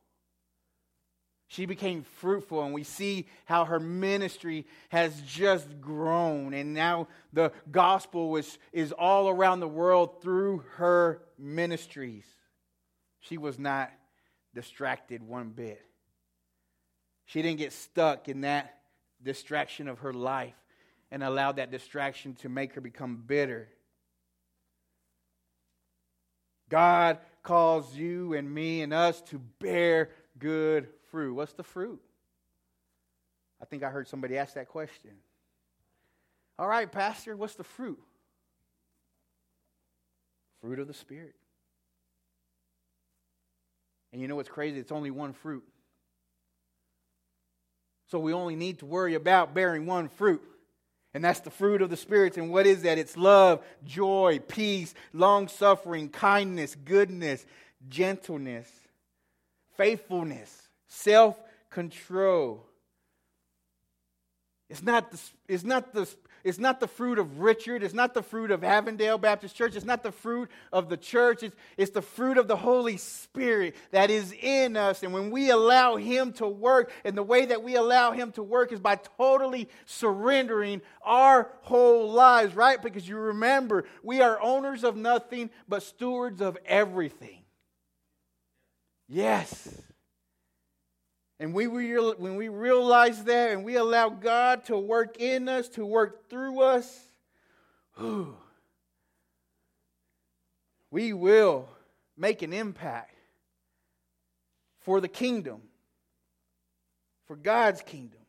She 1.48 1.66
became 1.66 2.04
fruitful, 2.04 2.62
and 2.62 2.72
we 2.72 2.84
see 2.84 3.26
how 3.46 3.66
her 3.66 3.80
ministry 3.80 4.68
has 4.90 5.20
just 5.22 5.82
grown. 5.82 6.54
And 6.54 6.76
now 6.76 7.08
the 7.34 7.52
gospel 7.72 8.36
is, 8.36 8.60
is 8.72 8.92
all 8.92 9.28
around 9.28 9.62
the 9.62 9.68
world 9.68 10.22
through 10.22 10.66
her 10.76 11.24
ministries. 11.40 12.28
She 13.22 13.40
was 13.40 13.58
not 13.58 13.92
distracted 14.54 15.24
one 15.24 15.50
bit. 15.50 15.84
She 17.26 17.42
didn't 17.42 17.58
get 17.58 17.74
stuck 17.74 18.30
in 18.30 18.42
that 18.42 18.77
distraction 19.24 19.88
of 19.88 20.00
her 20.00 20.14
life 20.14 20.56
and 21.12 21.24
allowed 21.24 21.58
that 21.58 21.72
distraction 21.72 22.36
to 22.36 22.50
make 22.50 22.74
her 22.74 22.82
become 22.82 23.24
bitter. 23.26 23.70
God 26.70 27.20
calls 27.44 27.96
you 27.96 28.34
and 28.34 28.54
me 28.54 28.82
and 28.82 28.94
us 28.94 29.22
to 29.22 29.40
bear 29.60 30.10
good 30.38 30.90
fruit. 31.12 31.34
What's 31.34 31.54
the 31.54 31.64
fruit? 31.64 32.02
I 33.62 33.66
think 33.66 33.84
I 33.84 33.90
heard 33.90 34.08
somebody 34.08 34.38
ask 34.38 34.56
that 34.56 34.68
question. 34.68 35.12
All 36.60 36.68
right, 36.68 36.92
Pastor, 36.92 37.36
what's 37.36 37.56
the 37.56 37.64
fruit? 37.64 38.00
Fruit 40.62 40.80
of 40.80 40.88
the 40.88 40.94
Spirit. 40.94 41.36
And 44.12 44.22
you 44.22 44.28
know 44.28 44.36
what's 44.36 44.50
crazy? 44.50 44.80
It's 44.80 44.92
only 44.92 45.12
one 45.12 45.34
fruit. 45.34 45.64
So 48.10 48.20
we 48.20 48.34
only 48.34 48.56
need 48.56 48.80
to 48.80 48.86
worry 48.86 49.16
about 49.16 49.54
bearing 49.54 49.86
one 49.86 50.08
fruit. 50.08 50.42
And 51.14 51.24
that's 51.24 51.40
the 51.40 51.50
fruit 51.50 51.82
of 51.82 51.90
the 51.90 51.98
Spirit. 51.98 52.38
And 52.38 52.52
what 52.52 52.68
is 52.68 52.84
that? 52.84 52.98
It's 52.98 53.18
love, 53.18 53.64
joy, 53.86 54.40
peace, 54.48 54.94
long 55.14 55.48
suffering, 55.48 56.10
kindness, 56.10 56.76
goodness, 56.76 57.46
gentleness, 57.90 58.70
faithfulness, 59.78 60.70
self 60.88 61.36
control. 61.70 62.66
It's 64.70 64.84
not, 64.84 65.12
the, 65.12 65.20
it's, 65.48 65.64
not 65.64 65.94
the, 65.94 66.08
it's 66.44 66.60
not 66.60 66.80
the 66.80 66.88
fruit 66.88 67.20
of 67.20 67.40
Richard. 67.40 67.84
It's 67.84 67.94
not 67.94 68.14
the 68.14 68.22
fruit 68.22 68.52
of 68.52 68.64
Avondale 68.64 69.18
Baptist 69.18 69.56
Church. 69.56 69.76
It's 69.76 69.86
not 69.86 70.04
the 70.04 70.12
fruit 70.12 70.50
of 70.72 70.90
the 70.90 70.98
church. 70.98 71.44
It's, 71.44 71.56
it's 71.78 71.92
the 71.92 72.02
fruit 72.02 72.38
of 72.38 72.48
the 72.48 72.56
Holy 72.56 72.98
Spirit 72.98 73.76
that 73.92 74.10
is 74.10 74.34
in 74.42 74.78
us. 74.78 75.04
And 75.04 75.14
when 75.14 75.32
we 75.32 75.50
allow 75.50 75.96
Him 75.96 76.34
to 76.34 76.48
work, 76.48 76.92
and 77.04 77.18
the 77.18 77.24
way 77.24 77.46
that 77.46 77.64
we 77.64 77.76
allow 77.76 78.12
Him 78.12 78.32
to 78.34 78.44
work 78.44 78.72
is 78.72 78.80
by 78.80 78.96
totally 79.18 79.70
surrendering 79.86 80.82
our 81.04 81.52
whole 81.62 82.12
lives, 82.12 82.56
right? 82.56 82.82
Because 82.82 83.08
you 83.08 83.18
remember, 83.18 83.86
we 84.04 84.22
are 84.22 84.42
owners 84.42 84.84
of 84.84 84.96
nothing 84.96 85.50
but 85.68 85.84
stewards 85.84 86.42
of 86.42 86.58
everything. 86.66 87.44
Yes. 89.08 89.87
And 91.40 91.54
we 91.54 91.68
when 91.68 92.36
we 92.36 92.50
realize 92.50 93.24
that 93.26 93.52
and 93.52 93.64
we 93.64 93.76
allow 93.76 94.10
God 94.10 94.66
to 94.66 94.78
work 94.78 95.18
in 95.20 95.48
us, 95.48 95.70
to 95.70 95.86
work 95.86 96.30
through 96.30 96.62
us, 96.62 97.00
whew, 97.98 98.36
we 100.90 101.14
will 101.14 101.70
make 102.18 102.42
an 102.42 102.54
impact 102.54 103.14
for 104.80 105.00
the 105.00 105.08
kingdom, 105.08 105.62
for 107.28 107.36
God's 107.36 107.82
kingdom. 107.82 108.20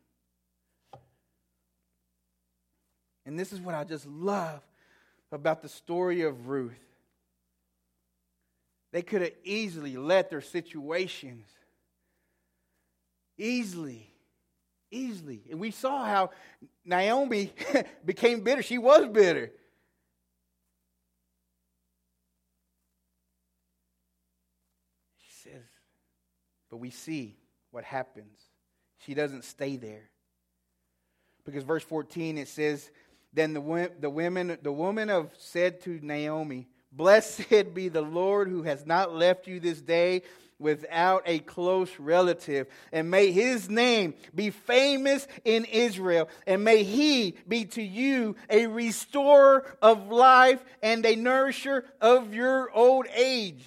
And 3.25 3.39
this 3.39 3.53
is 3.53 3.61
what 3.61 3.75
I 3.75 3.85
just 3.85 4.07
love 4.07 4.61
about 5.33 5.63
the 5.63 5.69
story 5.69 6.23
of 6.23 6.49
Ruth. 6.49 6.73
They 8.93 9.03
could 9.03 9.23
have 9.23 9.35
easily 9.45 9.97
let 9.97 10.31
their 10.31 10.41
situations 10.41 11.47
Easily. 13.39 14.11
Easily. 14.91 15.43
And 15.51 15.61
we 15.61 15.71
saw 15.71 16.05
how 16.05 16.31
Naomi 16.85 17.53
became 18.05 18.41
bitter. 18.41 18.63
She 18.63 18.79
was 18.79 19.07
bitter. 19.07 19.53
She 25.19 25.49
says, 25.49 25.63
but 26.71 26.79
we 26.79 26.91
see 26.91 27.37
what 27.71 27.85
happens. 27.85 28.39
She 29.05 29.15
doesn't 29.15 29.45
stay 29.45 29.77
there. 29.77 30.11
Because 31.45 31.65
verse 31.65 31.85
14 31.85 32.39
it 32.39 32.49
says, 32.49 32.91
Then 33.33 33.55
the, 33.55 33.91
the 34.01 34.11
women 34.11 34.59
the 34.63 34.73
woman 34.73 35.09
of 35.11 35.31
said 35.39 35.81
to 35.83 36.01
Naomi, 36.03 36.67
Blessed 36.91 37.75
be 37.75 37.89
the 37.89 38.03
Lord 38.03 38.49
who 38.49 38.63
has 38.63 38.85
not 38.85 39.15
left 39.15 39.47
you 39.47 39.61
this 39.61 39.81
day 39.81 40.23
without 40.59 41.23
a 41.27 41.39
close 41.39 41.91
relative. 41.99 42.67
And 42.93 43.11
may 43.11 43.31
his 43.31 43.69
name 43.69 44.15
be 44.35 44.51
famous 44.51 45.27
in 45.45 45.65
Israel. 45.65 46.29
And 46.47 46.65
may 46.65 46.83
he 46.83 47.37
be 47.47 47.65
to 47.67 47.83
you 47.83 48.37
a 48.51 48.67
restorer 48.67 49.65
of 49.81 50.09
life 50.09 50.65
and 50.83 51.05
a 51.07 51.17
nourisher 51.17 51.85
of 52.01 52.35
your 52.35 52.71
old 52.73 53.07
age. 53.15 53.65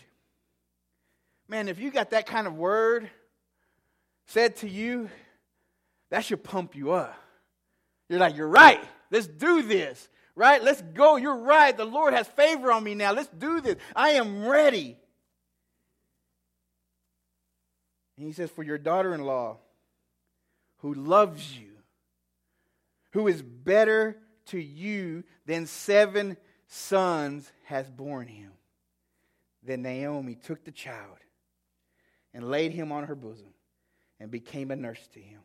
Man, 1.48 1.68
if 1.68 1.80
you 1.80 1.92
got 1.92 2.12
that 2.12 2.28
kind 2.28 2.48
of 2.48 2.56
word 2.56 3.10
said 4.28 4.58
to 4.58 4.70
you, 4.70 5.10
that 6.10 6.26
should 6.26 6.44
pump 6.44 6.76
you 6.76 6.92
up. 6.92 7.18
You're 8.10 8.20
like, 8.20 8.36
you're 8.36 8.48
right. 8.48 8.80
Let's 9.10 9.28
do 9.28 9.62
this. 9.62 10.10
Right? 10.36 10.64
Let's 10.64 10.82
go. 10.82 11.18
You're 11.18 11.38
right. 11.38 11.76
The 11.76 11.86
Lord 11.86 12.14
has 12.14 12.28
favor 12.28 12.72
on 12.72 12.84
me 12.84 12.96
now. 12.96 13.12
Let's 13.12 13.30
do 13.38 13.60
this. 13.60 13.76
I 13.96 14.12
am 14.12 14.48
ready. 14.48 14.98
And 18.22 18.28
he 18.28 18.34
says, 18.34 18.52
For 18.52 18.62
your 18.62 18.78
daughter 18.78 19.16
in 19.16 19.26
law, 19.26 19.58
who 20.78 20.94
loves 20.94 21.58
you, 21.58 21.72
who 23.14 23.28
is 23.28 23.42
better 23.42 24.16
to 24.46 24.60
you 24.60 25.24
than 25.48 25.66
seven 25.66 26.38
sons, 26.68 27.52
has 27.64 27.90
borne 27.90 28.28
him. 28.28 28.52
Then 29.64 29.82
Naomi 29.82 30.36
took 30.36 30.64
the 30.64 30.72
child 30.72 31.18
and 32.32 32.48
laid 32.48 32.74
him 32.74 32.92
on 32.92 33.06
her 33.06 33.16
bosom 33.16 33.56
and 34.20 34.30
became 34.30 34.70
a 34.70 34.76
nurse 34.76 35.08
to 35.14 35.20
him. 35.20 35.40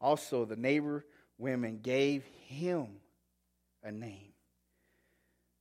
Also, 0.00 0.44
the 0.44 0.54
neighbor 0.54 1.04
women 1.38 1.80
gave 1.82 2.22
him 2.46 2.86
a 3.82 3.90
name, 3.90 4.30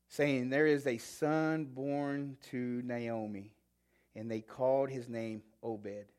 saying, 0.10 0.51
There 0.51 0.67
is 0.67 0.86
a 0.86 0.99
son 0.99 1.65
born 1.65 2.38
to 2.51 2.83
Naomi. 2.86 3.55
And 4.17 4.30
they 4.30 4.41
called 4.41 4.89
his 4.89 5.08
name 5.08 5.43
Obed. 5.63 6.12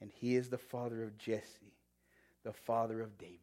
And 0.00 0.10
he 0.10 0.34
is 0.34 0.48
the 0.48 0.58
father 0.58 1.02
of 1.04 1.16
Jesse, 1.16 1.74
the 2.44 2.52
father 2.52 3.00
of 3.00 3.16
David. 3.16 3.38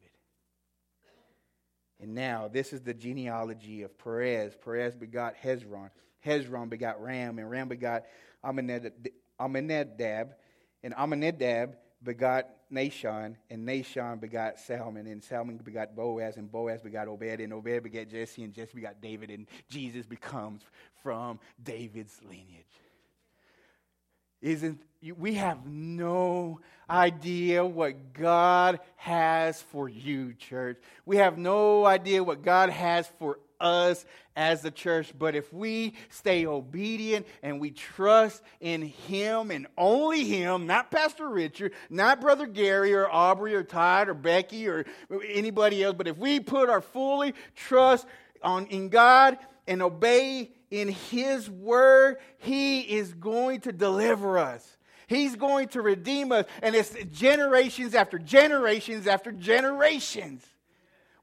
And 1.99 2.13
now, 2.13 2.47
this 2.47 2.73
is 2.73 2.81
the 2.81 2.93
genealogy 2.93 3.81
of 3.83 3.97
Perez. 3.97 4.53
Perez 4.63 4.95
begot 4.95 5.35
Hezron. 5.43 5.89
Hezron 6.25 6.69
begot 6.69 7.01
Ram, 7.01 7.39
and 7.39 7.49
Ram 7.49 7.69
begot 7.69 8.03
Amminadab, 8.43 10.35
and 10.83 10.93
Amminadab 10.93 11.75
begot 12.03 12.47
Nahshon, 12.71 13.35
and 13.49 13.67
Nahshon 13.67 14.19
begot 14.19 14.59
Salmon, 14.59 15.07
and 15.07 15.23
Salmon 15.23 15.57
begot 15.57 15.95
Boaz, 15.95 16.37
and 16.37 16.51
Boaz 16.51 16.81
begot 16.81 17.07
Obed, 17.07 17.39
and 17.39 17.53
Obed 17.53 17.83
begot 17.83 18.09
Jesse, 18.09 18.43
and 18.43 18.53
Jesse 18.53 18.75
begot 18.75 19.01
David, 19.01 19.31
and 19.31 19.47
Jesus 19.69 20.05
becomes 20.05 20.61
from 21.01 21.39
David's 21.63 22.19
lineage. 22.23 22.65
Isn't 24.41 24.81
we 25.15 25.35
have 25.35 25.65
no 25.65 26.59
idea 26.89 27.63
what 27.65 28.13
God 28.13 28.79
has 28.95 29.61
for 29.61 29.87
you, 29.87 30.33
church. 30.33 30.77
We 31.05 31.17
have 31.17 31.37
no 31.37 31.85
idea 31.85 32.23
what 32.23 32.41
God 32.41 32.69
has 32.69 33.07
for 33.19 33.39
us 33.59 34.05
as 34.35 34.61
the 34.61 34.71
church. 34.71 35.13
But 35.17 35.35
if 35.35 35.51
we 35.51 35.93
stay 36.09 36.45
obedient 36.45 37.27
and 37.43 37.59
we 37.59 37.71
trust 37.71 38.41
in 38.59 38.81
Him 38.81 39.51
and 39.51 39.67
only 39.77 40.23
Him, 40.23 40.67
not 40.67 40.91
Pastor 40.91 41.29
Richard, 41.29 41.73
not 41.89 42.21
Brother 42.21 42.47
Gary 42.47 42.93
or 42.93 43.09
Aubrey 43.09 43.55
or 43.55 43.63
Todd 43.63 44.09
or 44.09 44.13
Becky 44.13 44.67
or 44.67 44.85
anybody 45.27 45.83
else, 45.83 45.95
but 45.97 46.07
if 46.07 46.17
we 46.17 46.39
put 46.39 46.69
our 46.69 46.81
fully 46.81 47.33
trust 47.55 48.05
on 48.41 48.67
in 48.67 48.89
God 48.89 49.37
and 49.67 49.81
obey 49.81 50.51
in 50.71 50.89
His 50.89 51.49
word, 51.49 52.17
He 52.37 52.81
is 52.81 53.13
going 53.13 53.61
to 53.61 53.71
deliver 53.71 54.37
us. 54.37 54.77
He's 55.07 55.35
going 55.35 55.69
to 55.69 55.81
redeem 55.81 56.31
us. 56.31 56.45
And 56.61 56.75
it's 56.75 56.93
generations 57.11 57.95
after 57.95 58.19
generations 58.19 59.07
after 59.07 59.31
generations. 59.31 60.45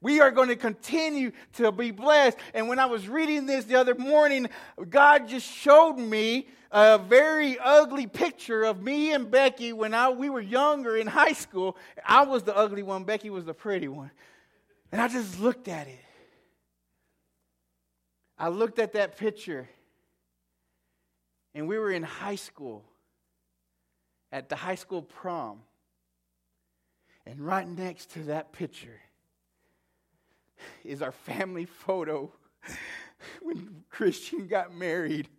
We 0.01 0.19
are 0.19 0.31
going 0.31 0.49
to 0.49 0.55
continue 0.55 1.31
to 1.53 1.71
be 1.71 1.91
blessed. 1.91 2.37
And 2.53 2.67
when 2.67 2.79
I 2.79 2.85
was 2.85 3.07
reading 3.07 3.45
this 3.45 3.65
the 3.65 3.75
other 3.75 3.95
morning, 3.95 4.49
God 4.89 5.27
just 5.27 5.51
showed 5.51 5.95
me 5.95 6.47
a 6.71 6.97
very 6.97 7.57
ugly 7.57 8.05
picture 8.05 8.63
of 8.63 8.83
me 8.83 9.13
and 9.13 9.31
Becky 9.31 9.71
when 9.71 9.93
I, 9.93 10.09
we 10.09 10.29
were 10.29 10.41
younger 10.41 10.97
in 10.97 11.07
high 11.07 11.33
school. 11.33 11.77
I 12.05 12.23
was 12.23 12.43
the 12.43 12.55
ugly 12.55 12.83
one, 12.83 13.03
Becky 13.03 13.29
was 13.29 13.45
the 13.45 13.53
pretty 13.53 13.87
one. 13.87 14.11
And 14.91 15.01
I 15.01 15.07
just 15.07 15.39
looked 15.39 15.67
at 15.67 15.87
it. 15.87 15.99
I 18.37 18.49
looked 18.49 18.79
at 18.79 18.93
that 18.93 19.17
picture, 19.17 19.69
and 21.53 21.67
we 21.67 21.77
were 21.77 21.91
in 21.91 22.03
high 22.03 22.35
school 22.35 22.83
at 24.31 24.49
the 24.49 24.55
high 24.55 24.75
school 24.75 25.01
prom. 25.01 25.61
And 27.25 27.39
right 27.39 27.67
next 27.67 28.11
to 28.11 28.19
that 28.23 28.51
picture 28.51 28.99
is 30.83 31.01
our 31.01 31.13
family 31.13 31.65
photo 31.65 32.31
when 33.41 33.83
Christian 33.89 34.47
got 34.47 34.75
married. 34.75 35.29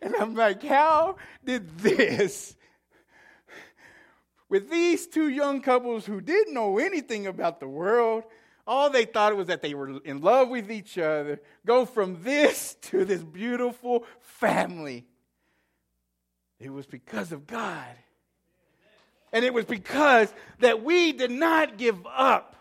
And 0.00 0.14
I'm 0.14 0.34
like, 0.34 0.62
how 0.62 1.16
did 1.44 1.78
this, 1.78 2.56
with 4.48 4.70
these 4.70 5.06
two 5.06 5.28
young 5.28 5.60
couples 5.60 6.06
who 6.06 6.20
didn't 6.20 6.54
know 6.54 6.78
anything 6.78 7.26
about 7.26 7.60
the 7.60 7.68
world, 7.68 8.24
all 8.68 8.90
they 8.90 9.06
thought 9.06 9.34
was 9.34 9.46
that 9.46 9.62
they 9.62 9.72
were 9.72 9.98
in 10.04 10.20
love 10.20 10.50
with 10.50 10.70
each 10.70 10.98
other, 10.98 11.40
go 11.66 11.86
from 11.86 12.22
this 12.22 12.76
to 12.82 13.04
this 13.04 13.22
beautiful 13.22 14.04
family. 14.20 15.06
It 16.60 16.70
was 16.70 16.86
because 16.86 17.32
of 17.32 17.46
God. 17.46 17.86
And 19.32 19.44
it 19.44 19.52
was 19.52 19.64
because 19.64 20.32
that 20.60 20.84
we 20.84 21.12
did 21.12 21.30
not 21.30 21.78
give 21.78 22.06
up. 22.06 22.56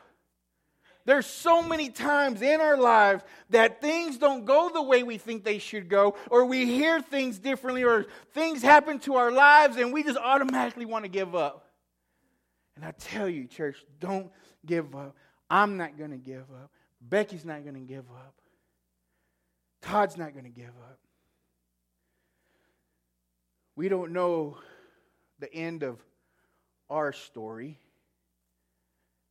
There's 1.06 1.26
so 1.26 1.62
many 1.62 1.89
times 1.89 2.41
in 2.41 2.60
our 2.60 2.78
lives 2.78 3.24
that 3.50 3.80
things 3.80 4.17
don't 4.17 4.43
go 4.43 4.70
the 4.74 4.82
way 4.82 5.04
we 5.04 5.17
think 5.17 5.46
they 5.46 5.58
should 5.58 5.88
go, 5.88 6.15
or 6.30 6.46
we 6.46 6.65
hear 6.65 7.02
things 7.02 7.39
differently, 7.39 7.84
or 7.84 8.08
things 8.34 8.62
happen 8.62 9.00
to 9.00 9.15
our 9.15 9.32
lives 9.32 9.78
and 9.78 9.93
we 9.93 10.04
just 10.04 10.17
automatically 10.17 10.86
want 10.86 11.06
to 11.06 11.10
give 11.10 11.34
up. 11.34 11.70
And 12.76 12.84
I 12.84 12.91
tell 12.91 13.30
you, 13.30 13.48
church, 13.48 13.78
don't 14.00 14.30
give 14.65 14.96
up. 14.96 15.15
I'm 15.49 15.77
not 15.77 15.97
going 15.97 16.12
to 16.12 16.17
give 16.17 16.49
up. 16.51 16.71
Becky's 17.01 17.45
not 17.45 17.63
going 17.63 17.75
to 17.75 17.81
give 17.81 18.05
up. 18.10 18.36
Todd's 19.81 20.17
not 20.17 20.33
going 20.33 20.45
to 20.45 20.51
give 20.51 20.65
up. 20.89 20.99
We 23.75 23.89
don't 23.89 24.12
know 24.12 24.57
the 25.39 25.53
end 25.53 25.83
of 25.83 25.99
our 26.89 27.13
story, 27.13 27.77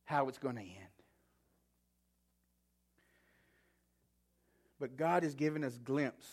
how 0.05 0.29
it's 0.29 0.37
going 0.37 0.55
to 0.55 0.61
end. 0.61 0.71
But 4.79 4.95
God 4.95 5.23
has 5.23 5.35
given 5.35 5.63
us 5.63 5.77
glimpse, 5.83 6.25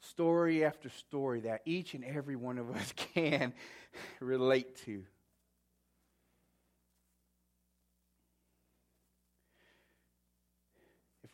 story 0.00 0.64
after 0.64 0.88
story, 0.88 1.40
that 1.40 1.62
each 1.66 1.94
and 1.94 2.04
every 2.04 2.36
one 2.36 2.56
of 2.56 2.74
us 2.74 2.92
can 3.14 3.52
relate 4.20 4.76
to. 4.86 5.04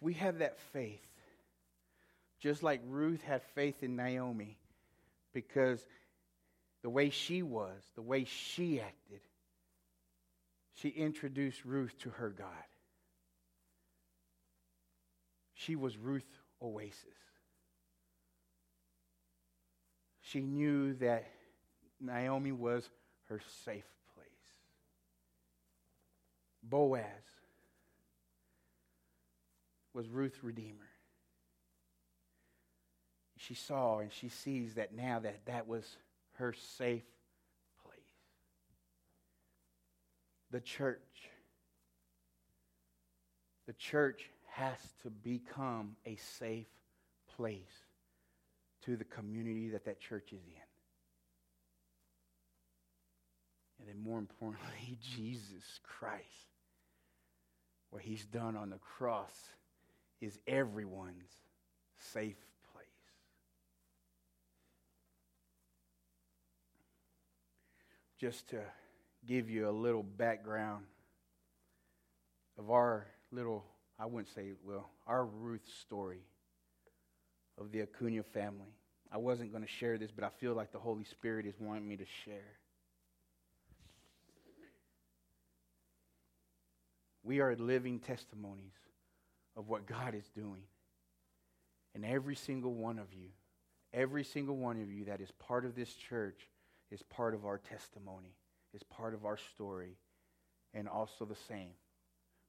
We 0.05 0.13
have 0.13 0.41
that 0.41 0.59
faith, 0.75 1.01
just 2.39 2.63
like 2.63 2.83
Ruth 2.87 3.23
had 3.23 3.43
faith 3.55 3.83
in 3.83 3.97
Naomi, 3.97 4.59
because 5.33 5.83
the 6.83 6.91
way 6.91 7.09
she 7.09 7.43
was, 7.43 7.81
the 7.95 8.03
way 8.03 8.25
she 8.25 8.83
acted, 8.83 9.21
she 10.75 10.91
introduced 10.91 11.65
Ruth 11.65 11.97
to 12.01 12.11
her 12.11 12.29
God. 12.29 12.47
She 15.55 15.75
was 15.75 15.97
Ruth 15.97 16.29
Oasis. 16.63 16.99
She 20.21 20.43
knew 20.43 20.93
that 20.97 21.25
Naomi 21.99 22.53
was 22.53 22.87
her 23.31 23.41
safe 23.65 23.89
place. 24.15 24.29
Boaz 26.63 27.34
was 29.95 30.09
Ruth 30.09 30.39
Redeemer. 30.43 30.89
She 33.39 33.55
saw 33.55 33.99
and 33.99 34.13
she 34.13 34.29
sees 34.29 34.75
that 34.75 34.95
now 34.95 35.21
that 35.21 35.47
that 35.47 35.69
was 35.69 35.85
her 36.35 36.53
safe 36.77 37.05
place. 37.85 38.01
The 40.51 40.61
church. 40.61 40.99
The 43.67 43.75
church 43.75 44.31
has 44.53 44.77
to 45.03 45.11
become 45.11 45.97
a 46.07 46.17
safe 46.17 46.67
place 47.37 47.85
to 48.85 48.97
the 48.97 49.05
community 49.05 49.71
that 49.71 49.85
that 49.87 50.01
church 50.01 50.33
is 50.33 50.43
in. 50.47 50.65
And 53.81 53.89
then, 53.89 54.03
more 54.03 54.19
importantly, 54.19 54.99
Jesus 55.17 55.81
Christ, 55.83 56.25
what 57.91 58.03
he's 58.03 58.25
done 58.27 58.57
on 58.57 58.71
the 58.71 58.79
cross 58.79 59.35
is 60.25 60.39
everyone's 60.47 61.33
safe 61.99 62.39
place. 62.73 62.87
Just 68.19 68.49
to 68.49 68.61
give 69.27 69.51
you 69.51 69.69
a 69.69 69.71
little 69.71 70.03
background 70.03 70.87
of 72.59 72.71
our 72.71 73.07
little, 73.33 73.67
I 73.99 74.07
wouldn't 74.07 74.35
say, 74.35 74.53
well, 74.67 74.89
our 75.07 75.27
Ruth 75.27 75.69
story 75.83 76.23
of 77.59 77.71
the 77.71 77.83
Acuna 77.83 78.23
family. 78.23 78.73
I 79.13 79.19
wasn't 79.19 79.53
going 79.53 79.63
to 79.63 79.71
share 79.71 79.99
this, 79.99 80.11
but 80.11 80.25
I 80.25 80.31
feel 80.41 80.55
like 80.55 80.73
the 80.73 80.79
Holy 80.79 81.05
Spirit 81.05 81.45
is 81.45 81.55
wanting 81.61 81.87
me 81.87 81.99
to 81.99 82.07
share. 82.25 82.57
We 87.23 87.41
are 87.41 87.55
living 87.57 87.99
testimonies 88.01 88.73
of 89.57 89.69
what 89.69 89.87
God 89.87 90.15
is 90.15 90.29
doing. 90.35 90.63
And 91.95 92.05
every 92.05 92.35
single 92.35 92.75
one 92.75 92.99
of 92.99 93.13
you, 93.13 93.29
every 93.93 94.25
single 94.25 94.57
one 94.57 94.81
of 94.81 94.91
you 94.91 95.05
that 95.07 95.21
is 95.21 95.31
part 95.33 95.65
of 95.65 95.75
this 95.75 95.93
church 95.95 96.49
is 96.91 97.03
part 97.03 97.35
of 97.35 97.47
our 97.47 97.59
testimony, 97.59 98.35
is 98.75 98.83
part 98.83 99.15
of 99.15 99.25
our 99.25 99.37
story, 99.37 99.97
and 100.73 100.89
also 100.89 101.25
the 101.25 101.37
same. 101.49 101.71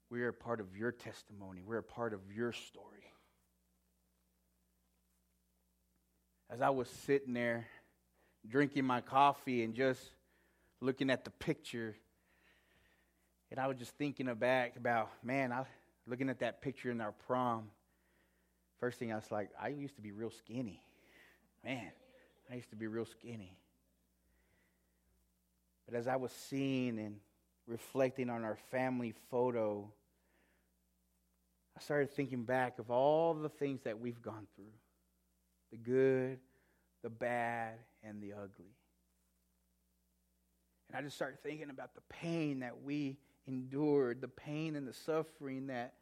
We 0.10 0.24
are 0.24 0.32
part 0.32 0.60
of 0.60 0.76
your 0.76 0.92
testimony, 0.92 1.62
we're 1.66 1.78
a 1.78 1.84
part 1.84 2.14
of 2.14 2.20
your 2.34 2.52
story. 2.52 3.04
As 6.50 6.62
I 6.62 6.70
was 6.70 6.88
sitting 6.88 7.34
there 7.34 7.68
drinking 8.48 8.86
my 8.86 9.02
coffee 9.02 9.64
and 9.64 9.74
just 9.74 10.02
looking 10.80 11.10
at 11.10 11.24
the 11.24 11.32
picture, 11.32 11.96
and 13.50 13.60
I 13.60 13.68
was 13.68 13.78
just 13.78 13.96
thinking 13.98 14.32
back 14.36 14.76
about, 14.76 15.10
man, 15.24 15.52
I 15.52 15.66
looking 16.08 16.30
at 16.30 16.40
that 16.40 16.62
picture 16.62 16.92
in 16.92 17.02
our 17.02 17.12
prom. 17.12 17.70
First 18.80 19.00
thing 19.00 19.12
I 19.12 19.16
was 19.16 19.32
like, 19.32 19.50
I 19.62 19.70
used 19.70 19.96
to 19.96 20.02
be 20.02 20.12
real 20.12 20.32
skinny. 20.32 20.82
Man, 21.64 21.92
I 22.52 22.56
used 22.56 22.70
to 22.70 22.76
be 22.76 22.88
real 22.88 23.06
skinny. 23.06 23.58
But 25.86 25.96
as 25.96 26.08
I 26.08 26.16
was 26.16 26.32
seeing 26.32 27.00
and 27.00 27.18
reflecting 27.68 28.30
on 28.30 28.44
our 28.44 28.58
family 28.72 29.14
photo, 29.30 29.92
I 31.78 31.82
started 31.82 32.12
thinking 32.12 32.44
back 32.44 32.80
of 32.80 32.90
all 32.92 33.34
the 33.34 33.50
things 33.50 33.82
that 33.84 34.00
we've 34.00 34.22
gone 34.22 34.48
through 34.56 34.66
the 35.72 35.78
good, 35.78 36.40
the 37.02 37.10
bad, 37.10 37.74
and 38.04 38.22
the 38.22 38.34
ugly. 38.34 38.76
And 40.88 40.98
I 40.98 41.02
just 41.02 41.16
started 41.16 41.42
thinking 41.42 41.70
about 41.70 41.96
the 41.96 42.02
pain 42.10 42.60
that 42.60 42.84
we 42.84 43.18
endured, 43.48 44.22
the 44.22 44.28
pain 44.28 44.76
and 44.76 44.88
the 44.88 44.94
suffering 44.94 45.68
that 45.68 45.94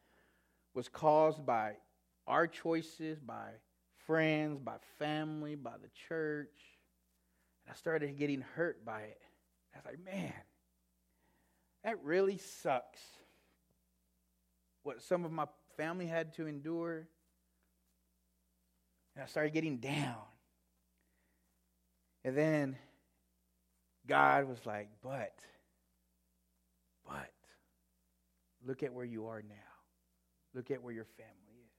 was 0.74 0.88
caused 0.90 1.46
by 1.46 1.74
our 2.28 2.48
choices, 2.48 3.20
by 3.20 3.50
friends, 4.08 4.60
by 4.60 4.76
family, 5.00 5.56
by 5.56 5.74
the 5.82 5.90
church. 6.08 6.58
And 7.66 7.74
I 7.74 7.78
started 7.78 8.18
getting 8.18 8.42
hurt 8.56 8.84
by 8.86 9.02
it. 9.02 9.22
I 9.74 9.78
was 9.78 9.86
like, 9.86 10.06
man, 10.06 10.34
that 11.84 12.04
really 12.04 12.38
sucks. 12.38 13.00
What 14.84 15.02
some 15.02 15.26
of 15.26 15.32
my 15.32 15.46
family 15.78 16.06
had 16.06 16.34
to 16.36 16.48
endure. 16.48 17.08
And 19.16 19.24
I 19.24 19.28
started 19.28 19.54
getting 19.54 19.78
down. 19.78 20.16
And 22.24 22.38
then 22.38 22.78
God 24.08 24.48
was 24.48 24.66
like, 24.66 24.90
but, 25.02 25.34
look 28.66 28.84
at 28.84 28.94
where 28.94 29.06
you 29.06 29.28
are 29.28 29.42
now. 29.42 29.56
Look 30.54 30.72
at 30.72 30.82
where 30.82 30.94
your 30.94 31.08
family 31.18 31.32
is. 31.66 31.72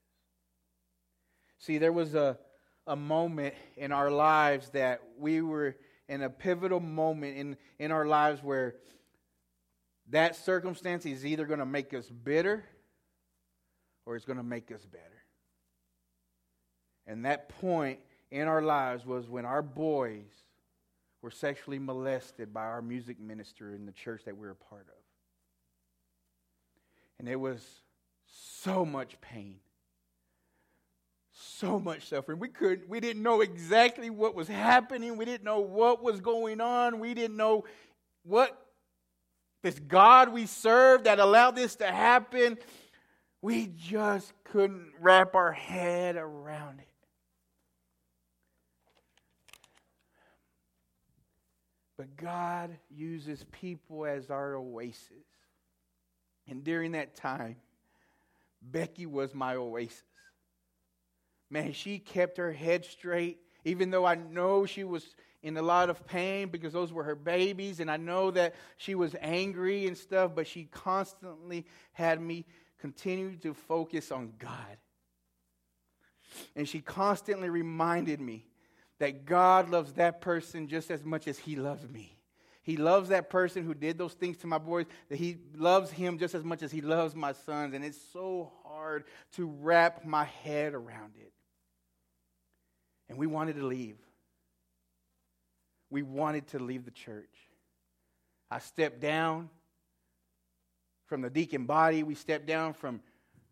See, 1.59 1.79
there 1.79 1.93
was 1.93 2.15
a, 2.15 2.39
a 2.87 2.97
moment 2.97 3.55
in 3.77 3.93
our 3.93 4.11
lives 4.11 4.71
that 4.71 5.01
we 5.19 5.41
were 5.41 5.77
in 6.09 6.23
a 6.23 6.31
pivotal 6.31 6.81
moment 6.81 7.37
in, 7.37 7.57
in 7.79 7.91
our 7.91 8.07
lives 8.07 8.43
where 8.43 8.75
that 10.11 10.37
circumstance 10.37 11.07
is 11.07 11.25
either 11.25 11.47
going 11.47 11.61
to 11.61 11.67
make 11.67 11.95
us 11.95 12.11
bitter 12.11 12.65
or 14.05 14.17
it's 14.17 14.25
going 14.25 14.37
to 14.37 14.43
make 14.43 14.71
us 14.71 14.85
better. 14.85 15.05
And 17.07 17.25
that 17.25 17.49
point 17.61 18.01
in 18.31 18.49
our 18.49 18.63
lives 18.63 19.07
was 19.07 19.29
when 19.29 19.45
our 19.45 19.63
boys 19.63 20.27
were 21.23 21.31
sexually 21.31 21.79
molested 21.79 22.53
by 22.53 22.65
our 22.65 22.83
music 22.83 23.19
minister 23.19 23.75
in 23.75 23.87
the 23.87 23.93
church 23.93 24.23
that 24.27 24.37
we 24.37 24.47
were 24.47 24.53
a 24.53 24.55
part 24.55 24.87
of. 24.89 25.04
And 27.25 27.33
it 27.33 27.41
was 27.41 27.67
so 28.27 28.85
much 28.85 29.19
pain. 29.23 29.57
So 31.33 31.81
much 31.81 32.07
suffering. 32.07 32.39
We 32.39 32.49
couldn't 32.49 32.87
we 32.87 33.01
didn't 33.01 33.23
know 33.23 33.41
exactly 33.41 34.11
what 34.11 34.35
was 34.35 34.47
happening. 34.47 35.17
We 35.17 35.25
didn't 35.25 35.43
know 35.43 35.61
what 35.61 36.03
was 36.03 36.21
going 36.21 36.61
on. 36.61 37.01
We 37.01 37.15
didn't 37.15 37.39
know 37.39 37.65
what 38.25 38.67
this 39.63 39.79
god 39.79 40.35
we 40.35 40.45
served 40.45 41.05
that 41.05 41.19
allowed 41.19 41.57
this 41.57 41.77
to 41.77 41.87
happen. 41.87 42.59
We 43.41 43.73
just 43.75 44.31
couldn't 44.45 44.93
wrap 45.01 45.35
our 45.35 45.53
head 45.53 46.17
around 46.17 46.81
it. 46.81 46.89
But 51.97 52.19
god 52.19 52.77
uses 52.95 53.47
people 53.51 54.05
as 54.05 54.29
our 54.29 54.57
oasis 54.57 55.25
and 56.49 56.65
during 56.65 56.93
that 56.93 57.17
time 57.17 57.57
Becky 58.63 59.07
was 59.07 59.35
my 59.35 59.55
oasis. 59.57 60.03
Man, 61.51 61.73
she 61.73 61.99
kept 61.99 62.39
her 62.39 62.53
head 62.53 62.85
straight, 62.85 63.39
even 63.65 63.91
though 63.91 64.05
I 64.05 64.15
know 64.15 64.67
she 64.67 64.85
was 64.85 65.05
in 65.43 65.57
a 65.57 65.63
lot 65.63 65.91
of 65.91 66.07
pain 66.07 66.49
because 66.49 66.73
those 66.73 66.93
were 66.93 67.05
her 67.05 67.15
babies, 67.15 67.81
and 67.81 67.91
I 67.91 67.99
know 67.99 68.31
that 68.31 68.55
she 68.79 68.95
was 68.95 69.15
angry 69.21 69.87
and 69.87 69.97
stuff, 69.97 70.33
but 70.35 70.47
she 70.47 70.65
constantly 70.65 71.67
had 71.93 72.21
me 72.21 72.47
continue 72.79 73.37
to 73.37 73.53
focus 73.53 74.11
on 74.11 74.33
God. 74.39 74.79
And 76.57 76.69
she 76.69 76.81
constantly 76.81 77.51
reminded 77.51 78.21
me 78.21 78.47
that 78.99 79.27
God 79.27 79.71
loves 79.71 79.93
that 79.95 80.21
person 80.21 80.67
just 80.67 80.91
as 80.91 81.05
much 81.05 81.29
as 81.29 81.39
He 81.39 81.57
loves 81.57 81.87
me. 81.89 82.17
He 82.65 82.79
loves 82.79 83.11
that 83.11 83.29
person 83.29 83.63
who 83.65 83.75
did 83.75 83.99
those 83.99 84.15
things 84.15 84.39
to 84.39 84.47
my 84.47 84.57
boys, 84.57 84.87
that 85.11 85.17
he 85.17 85.37
loves 85.55 85.91
him 85.91 86.19
just 86.19 86.35
as 86.35 86.43
much 86.43 86.63
as 86.63 86.73
he 86.73 86.81
loves 86.81 87.15
my 87.15 87.33
sons. 87.33 87.75
And 87.75 87.85
it's 87.85 88.01
so 88.11 88.51
hard 88.65 89.05
to 89.33 89.47
wrap 89.61 90.07
my 90.07 90.25
head 90.25 90.73
around 90.73 91.13
it. 91.21 91.33
And 93.11 93.19
we 93.19 93.27
wanted 93.27 93.57
to 93.57 93.67
leave. 93.67 93.99
We 95.91 96.03
wanted 96.03 96.49
to 96.49 96.59
leave 96.59 96.87
the 96.87 96.91
church. 96.91 97.29
I 98.51 98.61
stepped 98.61 98.99
down 98.99 99.51
from 101.05 101.21
the 101.21 101.29
deacon 101.29 101.67
body. 101.67 102.03
We 102.03 102.15
stepped 102.15 102.47
down 102.47 102.73
from, 102.73 103.03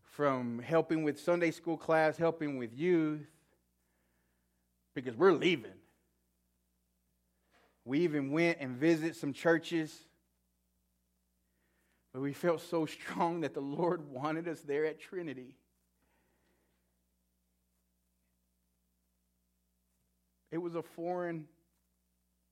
from 0.01 0.59
helping 0.59 1.03
with 1.03 1.21
Sunday 1.21 1.51
school 1.51 1.77
class, 1.77 2.17
helping 2.17 2.57
with 2.57 2.73
youth, 2.73 3.27
because 4.95 5.15
we're 5.15 5.33
leaving. 5.33 5.73
We 7.85 8.01
even 8.01 8.31
went 8.31 8.59
and 8.61 8.77
visited 8.77 9.17
some 9.17 9.33
churches. 9.33 9.93
But 12.13 12.21
we 12.21 12.33
felt 12.33 12.61
so 12.61 12.87
strong 12.87 13.41
that 13.41 13.55
the 13.55 13.61
Lord 13.61 14.09
wanted 14.11 14.49
us 14.49 14.61
there 14.61 14.85
at 14.85 15.01
Trinity. 15.01 15.57
It 20.51 20.59
was 20.59 20.75
a 20.75 20.83
foreign 20.83 21.47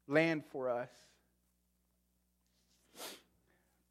land 0.09 0.45
for 0.51 0.71
us. 0.71 0.91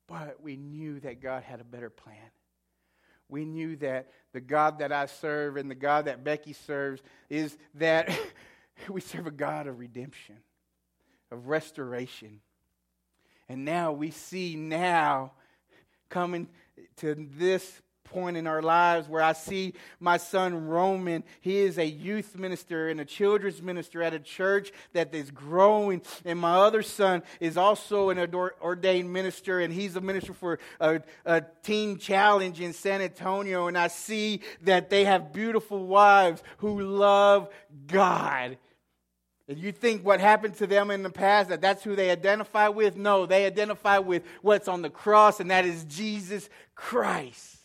But 0.07 0.41
we 0.41 0.57
knew 0.57 0.99
that 1.01 1.21
God 1.21 1.43
had 1.43 1.61
a 1.61 1.63
better 1.63 1.91
plan. 1.91 2.17
We 3.29 3.45
knew 3.45 3.75
that 3.77 4.09
the 4.33 4.41
God 4.41 4.79
that 4.79 4.91
I 4.91 5.05
serve 5.05 5.55
and 5.55 5.69
the 5.69 5.75
God 5.75 6.05
that 6.05 6.23
Becky 6.23 6.53
serves 6.53 7.03
is 7.29 7.55
that 7.75 8.09
we 8.89 9.01
serve 9.01 9.27
a 9.27 9.31
God 9.31 9.67
of 9.67 9.77
redemption 9.77 10.37
of 11.31 11.47
restoration. 11.47 12.41
And 13.47 13.65
now 13.65 13.91
we 13.91 14.11
see 14.11 14.55
now 14.55 15.31
coming 16.09 16.47
to 16.97 17.15
this 17.37 17.81
point 18.03 18.37
in 18.37 18.47
our 18.47 18.61
lives 18.61 19.07
where 19.07 19.21
I 19.21 19.33
see 19.33 19.73
my 19.99 20.17
son 20.17 20.67
Roman. 20.67 21.23
He 21.41 21.59
is 21.59 21.77
a 21.77 21.85
youth 21.85 22.37
minister 22.37 22.89
and 22.89 22.99
a 22.99 23.05
children's 23.05 23.61
minister 23.61 24.01
at 24.01 24.13
a 24.13 24.19
church 24.19 24.71
that 24.93 25.13
is 25.13 25.31
growing. 25.31 26.01
And 26.25 26.39
my 26.39 26.57
other 26.57 26.81
son 26.81 27.23
is 27.39 27.57
also 27.57 28.09
an 28.09 28.33
ordained 28.61 29.11
minister, 29.11 29.59
and 29.59 29.73
he's 29.73 29.95
a 29.95 30.01
minister 30.01 30.33
for 30.33 30.59
a, 30.79 31.01
a 31.25 31.43
teen 31.63 31.97
challenge 31.97 32.59
in 32.61 32.73
San 32.73 33.01
Antonio. 33.01 33.67
And 33.67 33.77
I 33.77 33.87
see 33.87 34.41
that 34.63 34.89
they 34.89 35.05
have 35.05 35.33
beautiful 35.33 35.85
wives 35.85 36.41
who 36.57 36.81
love 36.81 37.49
God 37.87 38.57
and 39.49 39.57
you 39.57 39.71
think 39.71 40.05
what 40.05 40.19
happened 40.19 40.53
to 40.57 40.67
them 40.67 40.91
in 40.91 41.01
the 41.01 41.09
past, 41.09 41.49
that 41.49 41.59
that's 41.59 41.83
who 41.83 41.95
they 41.95 42.11
identify 42.11 42.67
with? 42.67 42.95
No, 42.95 43.25
they 43.25 43.47
identify 43.47 43.97
with 43.97 44.21
what's 44.43 44.67
on 44.67 44.83
the 44.83 44.91
cross, 44.91 45.39
and 45.39 45.49
that 45.49 45.65
is 45.65 45.85
Jesus 45.85 46.47
Christ. 46.75 47.57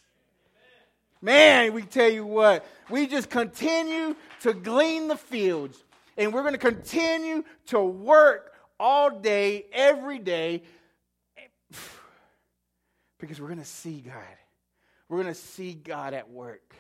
Man, 1.21 1.75
we 1.75 1.83
tell 1.83 2.11
you 2.11 2.25
what, 2.25 2.67
we 2.89 3.07
just 3.07 3.29
continue 3.29 4.17
to 4.41 4.55
glean 4.55 5.09
the 5.09 5.17
fields, 5.17 5.85
and 6.17 6.33
we're 6.33 6.41
going 6.41 6.55
to 6.55 6.59
continue 6.59 7.45
to 7.67 7.81
work 7.81 8.55
all 8.81 9.11
day, 9.11 9.67
every 9.71 10.19
day, 10.19 10.63
because 13.19 13.43
we're 13.43 13.49
going 13.49 13.59
to 13.59 13.65
see 13.67 14.01
God. 14.01 14.23
We're 15.11 15.23
going 15.23 15.35
to 15.35 15.39
see 15.39 15.75
God 15.75 16.15
at 16.15 16.31
work. 16.31 16.75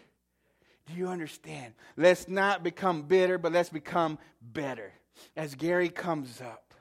Do 0.87 0.95
you 0.95 1.09
understand? 1.09 1.75
Let's 1.97 2.29
not 2.29 2.63
become 2.63 3.03
bitter, 3.03 3.39
but 3.39 3.53
let's 3.53 3.71
become 3.71 4.19
better. 4.43 4.93
As 5.37 5.55
Gary 5.55 5.89
comes 5.89 6.41
up 6.41 6.75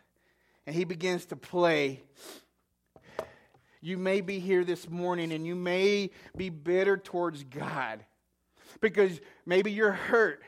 and 0.66 0.76
he 0.76 0.84
begins 0.84 1.26
to 1.28 1.36
play, 1.36 2.04
you 3.82 3.98
may 3.98 4.22
be 4.22 4.40
here 4.40 4.64
this 4.64 4.90
morning 4.90 5.32
and 5.32 5.46
you 5.46 5.56
may 5.56 6.10
be 6.36 6.50
bitter 6.50 6.98
towards 6.98 7.44
God 7.44 8.04
because 8.82 9.20
maybe 9.46 9.72
you're 9.72 9.92
hurt. 9.92 10.42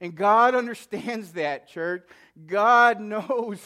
And 0.00 0.14
God 0.14 0.54
understands 0.54 1.32
that, 1.32 1.68
church. 1.68 2.06
God 2.46 3.00
knows, 3.00 3.60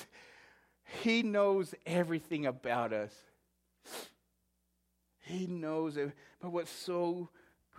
He 1.02 1.22
knows 1.22 1.74
everything 1.84 2.46
about 2.46 2.92
us. 2.92 3.12
He 5.20 5.46
knows 5.46 5.96
it. 5.96 6.12
But 6.40 6.50
what's 6.50 6.70
so 6.70 7.30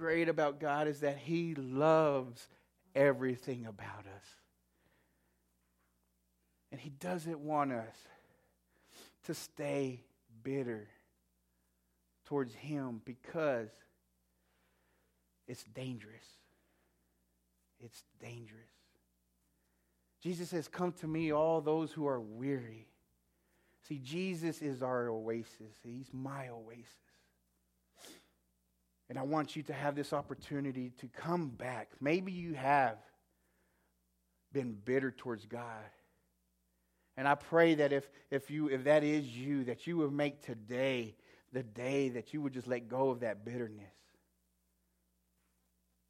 great 0.02 0.30
about 0.30 0.60
God 0.60 0.88
is 0.88 1.02
that 1.02 1.20
He 1.20 1.54
loves 1.54 2.47
everything 2.95 3.68
about 3.68 3.99
us. 3.99 4.26
And 6.72 6.82
He 6.82 6.89
doesn't 6.89 7.38
want 7.38 7.72
us 7.72 7.95
to 9.26 9.36
stay 9.36 10.02
bitter 10.41 10.88
towards 12.26 12.56
Him 12.56 12.99
because 13.06 13.70
it's 15.47 15.66
dangerous. 15.66 16.26
It's 17.80 18.02
dangerous. 18.20 18.72
Jesus 20.24 20.49
says, 20.49 20.68
Come 20.68 20.93
to 20.93 21.08
me, 21.08 21.32
all 21.32 21.62
those 21.62 21.91
who 21.91 22.08
are 22.08 22.20
weary. 22.20 22.88
See, 23.88 23.99
Jesus 23.99 24.64
is 24.64 24.82
our 24.82 25.10
oasis, 25.10 25.78
He's 25.84 26.10
my 26.12 26.49
oasis. 26.49 27.11
And 29.12 29.20
I 29.20 29.24
want 29.24 29.57
you 29.57 29.64
to 29.64 29.74
have 29.74 29.93
this 29.93 30.14
opportunity 30.14 30.93
to 31.01 31.07
come 31.09 31.49
back. 31.49 31.89
Maybe 31.99 32.32
you 32.32 32.53
have 32.53 32.95
been 34.53 34.72
bitter 34.72 35.12
towards 35.12 35.45
God. 35.45 35.84
And 37.18 37.28
I 37.28 37.36
pray 37.36 37.76
that 37.76 37.91
if, 37.91 38.09
if, 38.30 38.49
you, 38.49 38.70
if 38.70 38.86
that 38.86 39.03
is 39.03 39.28
you, 39.28 39.66
that 39.66 39.86
you 39.86 39.97
would 39.97 40.14
make 40.14 40.41
today 40.41 41.18
the 41.51 41.62
day 41.62 42.07
that 42.07 42.34
you 42.34 42.41
would 42.41 42.53
just 42.53 42.70
let 42.70 42.88
go 42.88 43.09
of 43.09 43.20
that 43.20 43.43
bitterness 43.43 43.84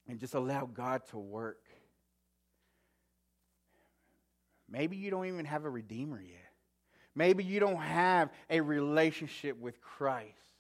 and 0.08 0.20
just 0.20 0.36
allow 0.36 0.70
God 0.72 1.02
to 1.10 1.18
work. 1.18 1.66
Maybe 4.70 4.96
you 4.98 5.10
don't 5.10 5.26
even 5.26 5.46
have 5.46 5.66
a 5.66 5.72
Redeemer 5.72 6.22
yet. 6.22 6.38
Maybe 7.16 7.44
you 7.44 7.60
don't 7.60 7.82
have 7.82 8.30
a 8.48 8.62
relationship 8.62 9.58
with 9.60 9.82
Christ 9.82 10.51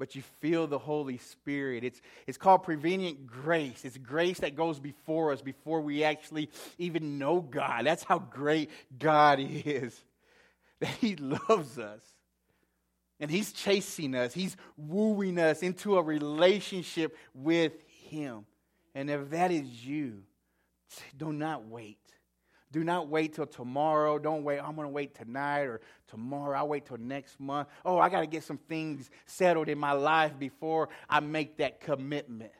but 0.00 0.16
you 0.16 0.22
feel 0.40 0.66
the 0.66 0.78
Holy 0.78 1.18
Spirit. 1.18 1.84
It's, 1.84 2.00
it's 2.26 2.38
called 2.38 2.62
prevenient 2.62 3.26
grace. 3.26 3.84
It's 3.84 3.98
grace 3.98 4.38
that 4.38 4.56
goes 4.56 4.80
before 4.80 5.30
us 5.30 5.42
before 5.42 5.82
we 5.82 6.02
actually 6.02 6.48
even 6.78 7.18
know 7.18 7.40
God. 7.40 7.84
That's 7.84 8.02
how 8.02 8.18
great 8.18 8.70
God 8.98 9.38
is, 9.40 10.00
that 10.80 10.88
He 10.88 11.16
loves 11.16 11.78
us. 11.78 12.00
And 13.20 13.30
He's 13.30 13.52
chasing 13.52 14.14
us, 14.14 14.32
He's 14.32 14.56
wooing 14.76 15.38
us 15.38 15.62
into 15.62 15.98
a 15.98 16.02
relationship 16.02 17.14
with 17.34 17.74
Him. 18.08 18.46
And 18.94 19.10
if 19.10 19.30
that 19.30 19.52
is 19.52 19.86
you, 19.86 20.22
do 21.16 21.32
not 21.32 21.66
wait. 21.66 21.99
Do 22.72 22.84
not 22.84 23.08
wait 23.08 23.34
till 23.34 23.46
tomorrow. 23.46 24.18
Don't 24.18 24.44
wait. 24.44 24.60
I'm 24.60 24.76
going 24.76 24.86
to 24.86 24.92
wait 24.92 25.14
tonight 25.14 25.62
or 25.62 25.80
tomorrow. 26.08 26.56
I'll 26.56 26.68
wait 26.68 26.86
till 26.86 26.98
next 26.98 27.40
month. 27.40 27.68
Oh, 27.84 27.98
I 27.98 28.08
got 28.08 28.20
to 28.20 28.26
get 28.26 28.44
some 28.44 28.58
things 28.58 29.10
settled 29.26 29.68
in 29.68 29.78
my 29.78 29.92
life 29.92 30.38
before 30.38 30.88
I 31.08 31.20
make 31.20 31.56
that 31.58 31.80
commitment. 31.80 32.52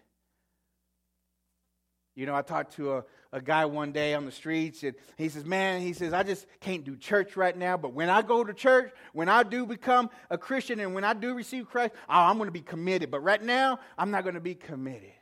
You 2.16 2.26
know, 2.26 2.34
I 2.34 2.42
talked 2.42 2.74
to 2.74 2.94
a, 2.94 3.04
a 3.32 3.40
guy 3.40 3.64
one 3.66 3.92
day 3.92 4.14
on 4.14 4.26
the 4.26 4.32
streets, 4.32 4.82
and 4.82 4.94
he 5.16 5.28
says, 5.28 5.44
Man, 5.44 5.80
he 5.80 5.92
says, 5.92 6.12
I 6.12 6.24
just 6.24 6.44
can't 6.58 6.82
do 6.82 6.96
church 6.96 7.36
right 7.36 7.56
now, 7.56 7.76
but 7.76 7.92
when 7.92 8.10
I 8.10 8.22
go 8.22 8.42
to 8.42 8.52
church, 8.52 8.92
when 9.12 9.28
I 9.28 9.44
do 9.44 9.64
become 9.64 10.10
a 10.28 10.36
Christian 10.36 10.80
and 10.80 10.92
when 10.92 11.04
I 11.04 11.14
do 11.14 11.34
receive 11.34 11.70
Christ, 11.70 11.94
oh, 12.08 12.14
I'm 12.14 12.36
going 12.36 12.48
to 12.48 12.52
be 12.52 12.62
committed. 12.62 13.12
But 13.12 13.20
right 13.20 13.40
now, 13.40 13.78
I'm 13.96 14.10
not 14.10 14.24
going 14.24 14.34
to 14.34 14.40
be 14.40 14.56
committed. 14.56 15.12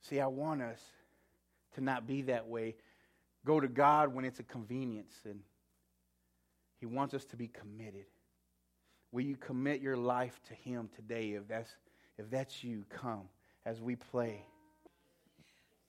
See, 0.00 0.18
I 0.18 0.26
want 0.26 0.62
us 0.62 0.80
to 1.74 1.80
not 1.80 2.06
be 2.06 2.22
that 2.22 2.48
way. 2.48 2.76
Go 3.44 3.60
to 3.60 3.68
God 3.68 4.14
when 4.14 4.24
it's 4.24 4.40
a 4.40 4.44
convenience, 4.44 5.14
and 5.24 5.40
He 6.78 6.86
wants 6.86 7.14
us 7.14 7.24
to 7.26 7.36
be 7.36 7.48
committed. 7.48 8.06
Will 9.10 9.22
you 9.22 9.36
commit 9.36 9.80
your 9.80 9.96
life 9.96 10.40
to 10.48 10.54
Him 10.54 10.88
today? 10.94 11.32
If 11.32 11.48
that's, 11.48 11.70
if 12.18 12.30
that's 12.30 12.62
you, 12.62 12.84
come 12.88 13.28
as 13.66 13.80
we 13.80 13.96
play. 13.96 14.46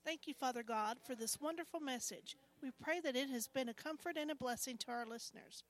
Thank 0.04 0.26
you, 0.26 0.34
Father 0.34 0.62
God, 0.62 0.98
for 1.02 1.14
this 1.14 1.40
wonderful 1.40 1.80
message. 1.80 2.36
We 2.62 2.70
pray 2.82 3.00
that 3.00 3.16
it 3.16 3.30
has 3.30 3.48
been 3.48 3.70
a 3.70 3.74
comfort 3.74 4.16
and 4.18 4.30
a 4.30 4.34
blessing 4.34 4.76
to 4.78 4.90
our 4.90 5.06
listeners. 5.06 5.64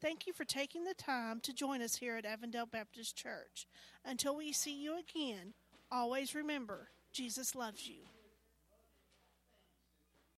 Thank 0.00 0.26
you 0.26 0.32
for 0.32 0.44
taking 0.44 0.84
the 0.84 0.94
time 0.94 1.40
to 1.40 1.52
join 1.52 1.82
us 1.82 1.96
here 1.96 2.16
at 2.16 2.24
Avondale 2.24 2.66
Baptist 2.66 3.16
Church. 3.16 3.66
Until 4.04 4.36
we 4.36 4.52
see 4.52 4.80
you 4.80 4.96
again, 4.98 5.54
always 5.90 6.34
remember 6.34 6.88
Jesus 7.12 7.54
loves 7.56 7.88
you. 7.88 8.09